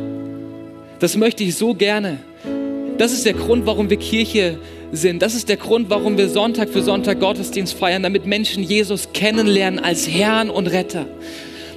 Das 1.00 1.16
möchte 1.16 1.44
ich 1.46 1.56
so 1.56 1.74
gerne. 1.74 2.20
Das 2.98 3.14
ist 3.14 3.26
der 3.26 3.34
Grund, 3.34 3.66
warum 3.66 3.90
wir 3.90 3.96
Kirche 3.96 4.60
sind. 4.92 5.22
Das 5.22 5.34
ist 5.34 5.48
der 5.48 5.56
Grund, 5.56 5.90
warum 5.90 6.18
wir 6.18 6.28
Sonntag 6.28 6.68
für 6.70 6.82
Sonntag 6.82 7.22
Gottesdienst 7.22 7.74
feiern, 7.74 8.04
damit 8.04 8.26
Menschen 8.26 8.64
Jesus 8.64 9.14
kennenlernen 9.14 9.80
als 9.80 10.10
Herrn 10.10 10.50
und 10.50 10.68
Retter. 10.68 11.06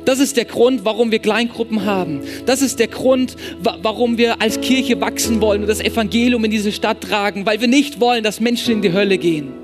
Das 0.04 0.18
ist 0.18 0.37
der 0.37 0.46
Grund, 0.46 0.85
warum 0.85 1.12
wir 1.12 1.20
Kleingruppen 1.20 1.85
haben. 1.85 2.22
Das 2.46 2.61
ist 2.61 2.80
der 2.80 2.88
Grund, 2.88 3.37
warum 3.61 4.18
wir 4.18 4.42
als 4.42 4.61
Kirche 4.61 5.00
wachsen 5.00 5.40
wollen 5.40 5.62
und 5.62 5.68
das 5.68 5.80
Evangelium 5.80 6.44
in 6.44 6.50
diese 6.50 6.72
Stadt 6.72 7.00
tragen, 7.00 7.46
weil 7.46 7.61
wir 7.61 7.68
nicht 7.68 8.00
wollen, 8.00 8.24
dass 8.24 8.40
Menschen 8.40 8.74
in 8.74 8.82
die 8.82 8.92
Hölle 8.92 9.18
gehen. 9.18 9.62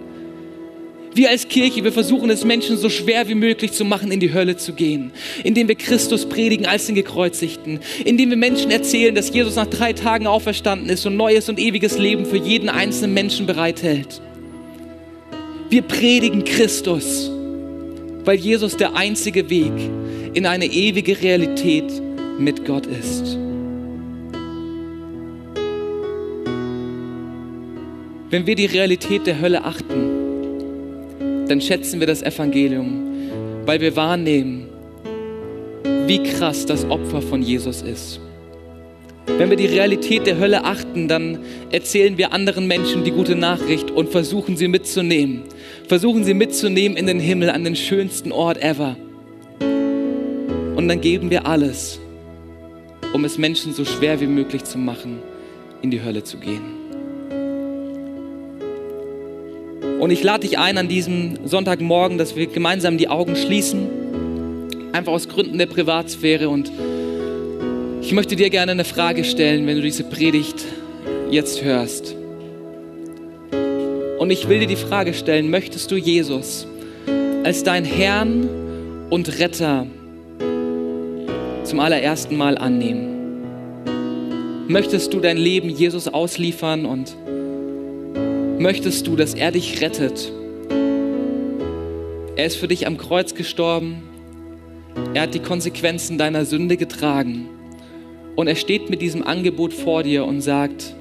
Wir 1.15 1.31
als 1.31 1.49
Kirche, 1.49 1.83
wir 1.85 1.93
versuchen 1.93 2.31
es 2.31 2.45
Menschen 2.45 2.77
so 2.77 2.89
schwer 2.89 3.29
wie 3.29 3.35
möglich 3.35 3.73
zu 3.73 3.85
machen, 3.85 4.13
in 4.13 4.21
die 4.21 4.33
Hölle 4.33 4.57
zu 4.57 4.73
gehen, 4.73 5.13
indem 5.43 5.69
wir 5.69 5.75
Christus 5.75 6.27
predigen 6.27 6.67
als 6.67 6.87
den 6.87 6.95
Gekreuzigten, 6.95 7.81
indem 8.05 8.31
wir 8.31 8.37
Menschen 8.37 8.71
erzählen, 8.71 9.15
dass 9.15 9.33
Jesus 9.33 9.57
nach 9.57 9.67
drei 9.67 9.93
Tagen 9.93 10.27
auferstanden 10.27 10.89
ist 10.89 11.07
und 11.07 11.17
neues 11.17 11.49
und 11.49 11.59
ewiges 11.59 11.99
Leben 11.99 12.27
für 12.27 12.37
jeden 12.37 12.69
einzelnen 12.69 13.15
Menschen 13.15 13.47
bereithält. 13.47 14.21
Wir 15.71 15.83
predigen 15.83 16.45
Christus, 16.45 17.31
weil 18.25 18.39
Jesus 18.39 18.77
der 18.77 18.95
einzige 18.97 19.51
Weg 19.51 19.73
in 20.35 20.47
eine 20.47 20.67
ewige 20.67 21.21
Realität 21.21 21.91
mit 22.39 22.65
Gott 22.65 22.87
ist. 22.87 23.37
Wenn 28.31 28.47
wir 28.47 28.55
die 28.55 28.67
Realität 28.67 29.27
der 29.27 29.41
Hölle 29.41 29.65
achten, 29.65 30.18
dann 31.49 31.61
schätzen 31.61 32.01
wir 32.01 32.07
das 32.07 32.23
Evangelium, 32.23 33.31
weil 33.67 33.81
wir 33.81 33.97
wahrnehmen, 33.97 34.69
wie 36.07 36.23
krass 36.23 36.67
das 36.67 36.89
Opfer 36.89 37.21
von 37.21 37.43
Jesus 37.43 37.83
ist. 37.83 38.21
Wenn 39.37 39.51
wir 39.51 39.57
die 39.57 39.67
Realität 39.67 40.27
der 40.27 40.39
Hölle 40.39 40.65
achten, 40.65 41.07
dann 41.07 41.39
erzählen 41.71 42.17
wir 42.17 42.33
anderen 42.33 42.67
Menschen 42.67 43.05
die 43.05 43.11
gute 43.11 43.37
Nachricht 43.37 43.91
und 43.91 44.09
versuchen 44.09 44.57
sie 44.57 44.69
mitzunehmen. 44.69 45.43
Versuchen 45.87 46.25
sie 46.25 46.35
mitzunehmen 46.35 46.97
in 46.97 47.07
den 47.07 47.21
Himmel, 47.21 47.51
an 47.51 47.63
den 47.63 47.77
schönsten 47.77 48.33
Ort 48.33 48.63
ever. 48.63 48.97
Und 50.77 50.89
dann 50.89 51.01
geben 51.01 51.31
wir 51.31 51.47
alles, 51.47 52.01
um 53.13 53.25
es 53.25 53.37
Menschen 53.37 53.75
so 53.75 53.85
schwer 53.85 54.21
wie 54.21 54.27
möglich 54.27 54.65
zu 54.65 54.79
machen, 54.79 55.19
in 55.83 55.91
die 55.91 56.03
Hölle 56.03 56.25
zu 56.25 56.39
gehen. 56.39 56.78
Und 59.99 60.11
ich 60.11 60.23
lade 60.23 60.47
dich 60.47 60.59
ein 60.59 60.79
an 60.79 60.87
diesem 60.87 61.39
Sonntagmorgen, 61.45 62.19
dass 62.19 62.37
wir 62.37 62.47
gemeinsam 62.47 62.99
die 62.99 63.09
Augen 63.09 63.35
schließen, 63.35 63.89
einfach 64.93 65.13
aus 65.13 65.29
Gründen 65.29 65.59
der 65.59 65.67
Privatsphäre. 65.67 66.49
Und 66.49 66.71
ich 68.01 68.13
möchte 68.13 68.37
dir 68.37 68.49
gerne 68.49 68.73
eine 68.73 68.85
Frage 68.85 69.25
stellen, 69.25 69.67
wenn 69.67 69.77
du 69.77 69.83
diese 69.83 70.05
Predigt 70.05 70.65
jetzt 71.31 71.65
hörst. 71.65 72.15
Und 74.19 74.31
ich 74.31 74.49
will 74.49 74.61
dir 74.61 74.69
die 74.69 74.77
Frage 74.77 75.15
stellen, 75.15 75.51
möchtest 75.51 75.91
du 75.91 75.97
Jesus 75.97 76.67
als 77.43 77.65
dein 77.65 77.85
Herrn 77.85 78.49
und 79.11 79.41
Retter 79.41 79.87
zum 81.65 81.81
allerersten 81.81 82.37
Mal 82.37 82.57
annehmen? 82.57 83.17
Möchtest 84.69 85.13
du 85.13 85.19
dein 85.19 85.39
Leben 85.39 85.71
Jesus 85.71 86.07
ausliefern 86.07 86.87
und 86.87 87.17
möchtest 88.59 89.07
du, 89.07 89.17
dass 89.17 89.35
er 89.35 89.53
dich 89.53 89.81
rettet? 89.81 90.33
Er 92.37 92.47
ist 92.47 92.57
für 92.57 92.69
dich 92.69 92.87
am 92.87 92.97
Kreuz 92.97 93.35
gestorben. 93.35 94.03
Er 95.15 95.23
hat 95.23 95.35
die 95.35 95.41
Konsequenzen 95.41 96.19
deiner 96.19 96.45
Sünde 96.45 96.77
getragen. 96.77 97.49
Und 98.37 98.47
er 98.47 98.57
steht 98.57 98.91
mit 98.91 99.03
diesem 99.03 99.27
Angebot 99.27 99.73
vor 99.73 100.03
dir 100.03 100.25
und 100.25 100.41
sagt, 100.41 100.95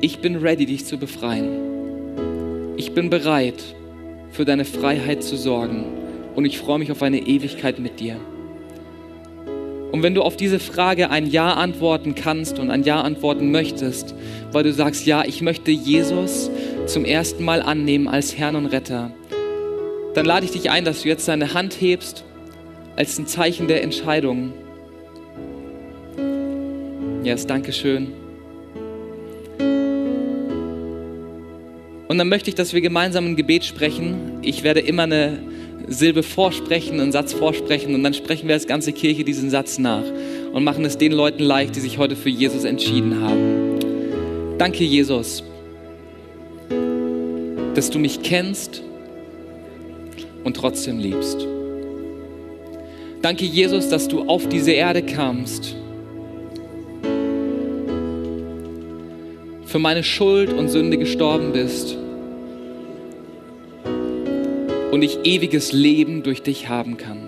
ich 0.00 0.18
bin 0.18 0.36
ready, 0.36 0.66
dich 0.66 0.84
zu 0.84 0.98
befreien. 0.98 2.74
Ich 2.76 2.92
bin 2.92 3.10
bereit, 3.10 3.62
für 4.30 4.44
deine 4.44 4.64
Freiheit 4.64 5.22
zu 5.22 5.36
sorgen. 5.36 5.84
Und 6.34 6.44
ich 6.44 6.58
freue 6.58 6.78
mich 6.78 6.90
auf 6.90 7.02
eine 7.02 7.20
Ewigkeit 7.20 7.78
mit 7.78 8.00
dir. 8.00 8.16
Und 9.92 10.02
wenn 10.02 10.14
du 10.14 10.22
auf 10.22 10.36
diese 10.36 10.58
Frage 10.58 11.10
ein 11.10 11.26
Ja 11.26 11.52
antworten 11.52 12.14
kannst 12.14 12.58
und 12.58 12.70
ein 12.70 12.82
Ja 12.82 13.02
antworten 13.02 13.50
möchtest, 13.52 14.14
weil 14.50 14.64
du 14.64 14.72
sagst, 14.72 15.04
ja, 15.04 15.22
ich 15.24 15.42
möchte 15.42 15.70
Jesus 15.70 16.50
zum 16.86 17.04
ersten 17.04 17.44
Mal 17.44 17.60
annehmen 17.60 18.08
als 18.08 18.38
Herrn 18.38 18.56
und 18.56 18.66
Retter, 18.66 19.12
dann 20.14 20.24
lade 20.24 20.46
ich 20.46 20.52
dich 20.52 20.70
ein, 20.70 20.86
dass 20.86 21.02
du 21.02 21.08
jetzt 21.08 21.28
deine 21.28 21.52
Hand 21.52 21.76
hebst 21.78 22.24
als 22.96 23.18
ein 23.18 23.26
Zeichen 23.26 23.68
der 23.68 23.82
Entscheidung. 23.82 24.54
Yes, 27.22 27.46
danke 27.46 27.72
schön. 27.72 28.12
Und 32.08 32.18
dann 32.18 32.28
möchte 32.28 32.48
ich, 32.48 32.54
dass 32.54 32.72
wir 32.72 32.80
gemeinsam 32.80 33.26
ein 33.26 33.36
Gebet 33.36 33.64
sprechen. 33.64 34.38
Ich 34.42 34.62
werde 34.62 34.80
immer 34.80 35.04
eine 35.04 35.38
Silbe 35.92 36.22
vorsprechen, 36.22 37.00
einen 37.00 37.12
Satz 37.12 37.32
vorsprechen 37.32 37.94
und 37.94 38.02
dann 38.02 38.14
sprechen 38.14 38.48
wir 38.48 38.54
als 38.54 38.66
ganze 38.66 38.92
Kirche 38.92 39.24
diesen 39.24 39.50
Satz 39.50 39.78
nach 39.78 40.04
und 40.52 40.64
machen 40.64 40.84
es 40.84 40.98
den 40.98 41.12
Leuten 41.12 41.42
leicht, 41.42 41.76
die 41.76 41.80
sich 41.80 41.98
heute 41.98 42.16
für 42.16 42.28
Jesus 42.28 42.64
entschieden 42.64 43.20
haben. 43.20 44.58
Danke, 44.58 44.84
Jesus, 44.84 45.42
dass 47.74 47.90
du 47.90 47.98
mich 47.98 48.22
kennst 48.22 48.82
und 50.44 50.56
trotzdem 50.56 50.98
liebst. 50.98 51.46
Danke, 53.22 53.44
Jesus, 53.44 53.88
dass 53.88 54.08
du 54.08 54.22
auf 54.22 54.48
diese 54.48 54.72
Erde 54.72 55.02
kamst 55.02 55.76
für 59.66 59.78
meine 59.78 60.02
Schuld 60.02 60.52
und 60.52 60.68
Sünde 60.68 60.98
gestorben 60.98 61.52
bist 61.52 61.96
und 64.92 65.00
ich 65.00 65.20
ewiges 65.24 65.72
Leben 65.72 66.22
durch 66.22 66.42
dich 66.42 66.68
haben 66.68 66.98
kann. 66.98 67.22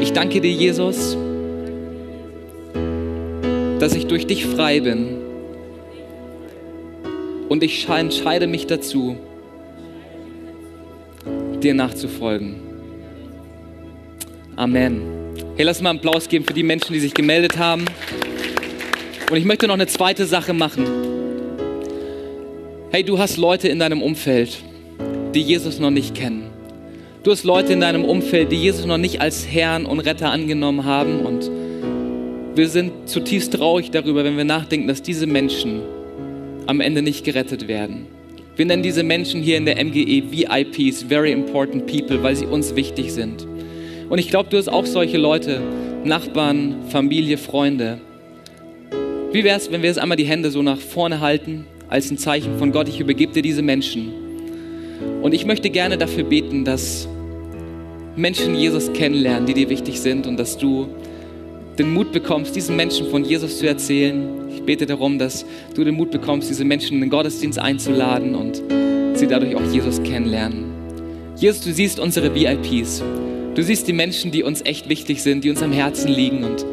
Ich 0.00 0.14
danke 0.14 0.40
dir, 0.40 0.50
Jesus, 0.50 1.18
dass 3.78 3.94
ich 3.94 4.06
durch 4.06 4.26
dich 4.26 4.46
frei 4.46 4.80
bin 4.80 5.18
und 7.50 7.62
ich 7.62 7.86
entscheide 7.90 8.46
mich 8.46 8.66
dazu, 8.66 9.18
dir 11.62 11.74
nachzufolgen. 11.74 12.54
Amen. 14.56 15.02
Hey, 15.56 15.66
lass 15.66 15.82
mal 15.82 15.90
einen 15.90 15.98
Applaus 15.98 16.26
geben 16.26 16.46
für 16.46 16.54
die 16.54 16.62
Menschen, 16.62 16.94
die 16.94 17.00
sich 17.00 17.12
gemeldet 17.12 17.58
haben. 17.58 17.84
Und 19.30 19.36
ich 19.36 19.44
möchte 19.44 19.66
noch 19.66 19.74
eine 19.74 19.86
zweite 19.86 20.24
Sache 20.24 20.54
machen. 20.54 21.11
Hey, 22.94 23.02
du 23.02 23.18
hast 23.18 23.38
Leute 23.38 23.68
in 23.68 23.78
deinem 23.78 24.02
Umfeld, 24.02 24.58
die 25.34 25.40
Jesus 25.40 25.78
noch 25.78 25.88
nicht 25.88 26.14
kennen. 26.14 26.50
Du 27.22 27.30
hast 27.30 27.42
Leute 27.42 27.72
in 27.72 27.80
deinem 27.80 28.04
Umfeld, 28.04 28.52
die 28.52 28.56
Jesus 28.56 28.84
noch 28.84 28.98
nicht 28.98 29.18
als 29.18 29.48
Herrn 29.48 29.86
und 29.86 30.00
Retter 30.00 30.30
angenommen 30.30 30.84
haben. 30.84 31.24
Und 31.24 31.50
wir 32.54 32.68
sind 32.68 33.08
zutiefst 33.08 33.54
traurig 33.54 33.92
darüber, 33.92 34.24
wenn 34.24 34.36
wir 34.36 34.44
nachdenken, 34.44 34.88
dass 34.88 35.00
diese 35.00 35.26
Menschen 35.26 35.80
am 36.66 36.82
Ende 36.82 37.00
nicht 37.00 37.24
gerettet 37.24 37.66
werden. 37.66 38.08
Wir 38.56 38.66
nennen 38.66 38.82
diese 38.82 39.04
Menschen 39.04 39.40
hier 39.40 39.56
in 39.56 39.64
der 39.64 39.82
MGE 39.82 40.24
VIPs, 40.30 41.04
Very 41.04 41.32
Important 41.32 41.86
People, 41.86 42.22
weil 42.22 42.36
sie 42.36 42.44
uns 42.44 42.76
wichtig 42.76 43.10
sind. 43.14 43.46
Und 44.10 44.18
ich 44.18 44.28
glaube, 44.28 44.50
du 44.50 44.58
hast 44.58 44.68
auch 44.68 44.84
solche 44.84 45.16
Leute, 45.16 45.62
Nachbarn, 46.04 46.74
Familie, 46.90 47.38
Freunde, 47.38 48.02
wie 49.32 49.44
wäre 49.44 49.56
es, 49.56 49.72
wenn 49.72 49.80
wir 49.80 49.88
jetzt 49.88 49.98
einmal 49.98 50.18
die 50.18 50.26
Hände 50.26 50.50
so 50.50 50.60
nach 50.60 50.76
vorne 50.76 51.20
halten, 51.20 51.64
als 51.92 52.10
ein 52.10 52.16
Zeichen 52.16 52.58
von 52.58 52.72
Gott, 52.72 52.88
ich 52.88 53.00
übergebe 53.00 53.34
dir 53.34 53.42
diese 53.42 53.60
Menschen. 53.60 54.12
Und 55.20 55.34
ich 55.34 55.44
möchte 55.44 55.68
gerne 55.68 55.98
dafür 55.98 56.24
beten, 56.24 56.64
dass 56.64 57.06
Menschen 58.16 58.54
Jesus 58.54 58.90
kennenlernen, 58.94 59.44
die 59.44 59.52
dir 59.52 59.68
wichtig 59.68 60.00
sind 60.00 60.26
und 60.26 60.38
dass 60.38 60.56
du 60.56 60.88
den 61.78 61.92
Mut 61.92 62.10
bekommst, 62.10 62.56
diesen 62.56 62.76
Menschen 62.76 63.10
von 63.10 63.24
Jesus 63.24 63.58
zu 63.58 63.68
erzählen. 63.68 64.48
Ich 64.54 64.62
bete 64.62 64.86
darum, 64.86 65.18
dass 65.18 65.44
du 65.74 65.84
den 65.84 65.94
Mut 65.94 66.10
bekommst, 66.10 66.48
diese 66.48 66.64
Menschen 66.64 66.94
in 66.94 67.02
den 67.02 67.10
Gottesdienst 67.10 67.58
einzuladen 67.58 68.34
und 68.34 68.62
sie 69.14 69.26
dadurch 69.26 69.54
auch 69.54 69.72
Jesus 69.72 70.02
kennenlernen. 70.02 70.64
Jesus, 71.36 71.60
du 71.60 71.74
siehst 71.74 72.00
unsere 72.00 72.34
VIPs. 72.34 73.02
Du 73.54 73.62
siehst 73.62 73.86
die 73.86 73.92
Menschen, 73.92 74.30
die 74.30 74.44
uns 74.44 74.62
echt 74.64 74.88
wichtig 74.88 75.22
sind, 75.22 75.44
die 75.44 75.50
uns 75.50 75.62
am 75.62 75.72
Herzen 75.72 76.10
liegen 76.10 76.42
und 76.44 76.64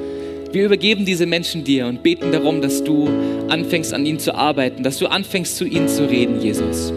wir 0.52 0.66
übergeben 0.66 1.06
diese 1.06 1.26
Menschen 1.26 1.64
dir 1.64 1.86
und 1.86 2.02
beten 2.02 2.32
darum, 2.32 2.62
dass 2.62 2.84
du 2.84 3.08
anfängst 3.50 3.94
an 3.94 4.06
ihnen 4.06 4.20
zu 4.20 4.34
arbeiten, 4.34 4.82
dass 4.82 4.98
du 4.98 5.08
anfängst 5.08 5.58
zu 5.58 5.66
ihnen 5.66 5.88
zu 5.88 6.10
reden, 6.10 6.42
Jesus. 6.42 6.92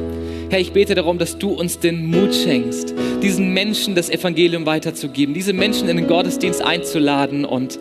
Herr, 0.48 0.60
ich 0.60 0.72
bete 0.72 0.94
darum, 0.94 1.18
dass 1.18 1.38
du 1.38 1.50
uns 1.50 1.78
den 1.78 2.06
Mut 2.06 2.34
schenkst, 2.34 2.94
diesen 3.22 3.52
Menschen 3.52 3.94
das 3.94 4.10
Evangelium 4.10 4.66
weiterzugeben, 4.66 5.34
diese 5.34 5.52
Menschen 5.52 5.88
in 5.88 5.96
den 5.96 6.06
Gottesdienst 6.06 6.62
einzuladen 6.62 7.44
und 7.44 7.78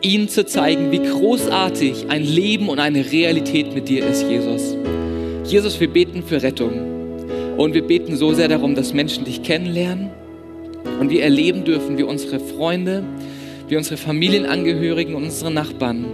ihnen 0.00 0.28
zu 0.28 0.46
zeigen, 0.46 0.90
wie 0.92 0.98
großartig 0.98 2.06
ein 2.08 2.24
Leben 2.24 2.68
und 2.68 2.78
eine 2.78 3.10
Realität 3.10 3.74
mit 3.74 3.88
dir 3.88 4.06
ist, 4.06 4.24
Jesus. 4.28 4.76
Jesus, 5.44 5.80
wir 5.80 5.88
beten 5.88 6.22
für 6.22 6.42
Rettung. 6.42 7.56
Und 7.56 7.74
wir 7.74 7.82
beten 7.82 8.16
so 8.16 8.32
sehr 8.32 8.48
darum, 8.48 8.74
dass 8.74 8.94
Menschen 8.94 9.24
dich 9.24 9.42
kennenlernen 9.42 10.10
und 10.98 11.10
wir 11.10 11.22
erleben 11.22 11.64
dürfen, 11.64 11.98
wie 11.98 12.04
unsere 12.04 12.40
Freunde, 12.40 13.04
wie 13.70 13.76
unsere 13.76 13.96
Familienangehörigen 13.96 15.14
und 15.14 15.24
unsere 15.24 15.50
Nachbarn 15.50 16.04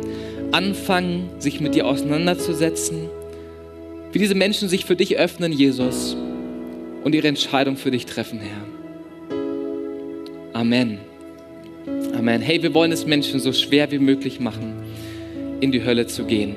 anfangen, 0.52 1.30
sich 1.38 1.60
mit 1.60 1.74
dir 1.74 1.86
auseinanderzusetzen, 1.86 3.08
wie 4.12 4.18
diese 4.18 4.34
Menschen 4.34 4.68
sich 4.68 4.84
für 4.84 4.94
dich 4.94 5.18
öffnen, 5.18 5.52
Jesus, 5.52 6.16
und 7.02 7.14
ihre 7.14 7.28
Entscheidung 7.28 7.76
für 7.76 7.90
dich 7.90 8.06
treffen, 8.06 8.40
Herr. 8.40 8.64
Amen. 10.52 10.98
Amen. 12.14 12.40
Hey, 12.40 12.62
wir 12.62 12.74
wollen 12.74 12.92
es 12.92 13.06
Menschen 13.06 13.40
so 13.40 13.52
schwer 13.52 13.90
wie 13.90 13.98
möglich 13.98 14.40
machen, 14.40 14.74
in 15.60 15.72
die 15.72 15.84
Hölle 15.84 16.06
zu 16.06 16.24
gehen. 16.24 16.56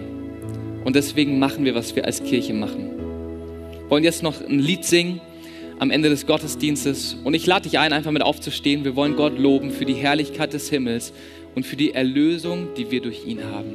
Und 0.84 0.96
deswegen 0.96 1.40
machen 1.40 1.66
wir, 1.66 1.76
was 1.76 1.96
wir 1.96 2.06
als 2.06 2.24
Kirche 2.24 2.54
machen. 2.54 2.90
Wollen 3.90 4.04
jetzt 4.04 4.24
noch 4.24 4.42
ein 4.42 4.60
Lied 4.60 4.86
singen 4.86 5.22
am 5.80 5.92
Ende 5.92 6.10
des 6.10 6.28
Gottesdienstes. 6.28 7.16
Und 7.24 7.34
ich 7.34 7.46
lade 7.48 7.64
dich 7.64 7.80
ein, 7.80 7.94
einfach 7.94 8.12
mit 8.12 8.22
aufzustehen. 8.22 8.84
Wir 8.84 8.96
wollen 8.96 9.16
Gott 9.16 9.40
loben 9.40 9.72
für 9.72 9.86
die 9.86 9.96
Herrlichkeit 9.96 10.54
des 10.54 10.70
Himmels 10.70 11.14
und 11.56 11.66
für 11.66 11.78
die 11.78 11.94
Erlösung, 11.94 12.68
die 12.78 12.92
wir 12.92 13.02
durch 13.02 13.26
ihn 13.26 13.44
haben. 13.44 13.74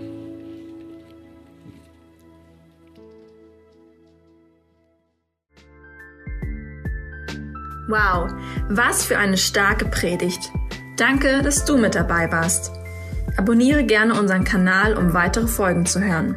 Wow, 7.89 8.33
was 8.69 9.05
für 9.05 9.19
eine 9.19 9.37
starke 9.37 9.85
Predigt. 9.85 10.41
Danke, 10.97 11.43
dass 11.43 11.65
du 11.65 11.77
mit 11.77 11.95
dabei 11.95 12.31
warst. 12.33 12.73
Abonniere 13.37 13.85
gerne 13.85 14.19
unseren 14.19 14.45
Kanal, 14.45 14.97
um 14.97 15.13
weitere 15.13 15.47
Folgen 15.47 15.85
zu 15.85 16.01
hören. 16.01 16.37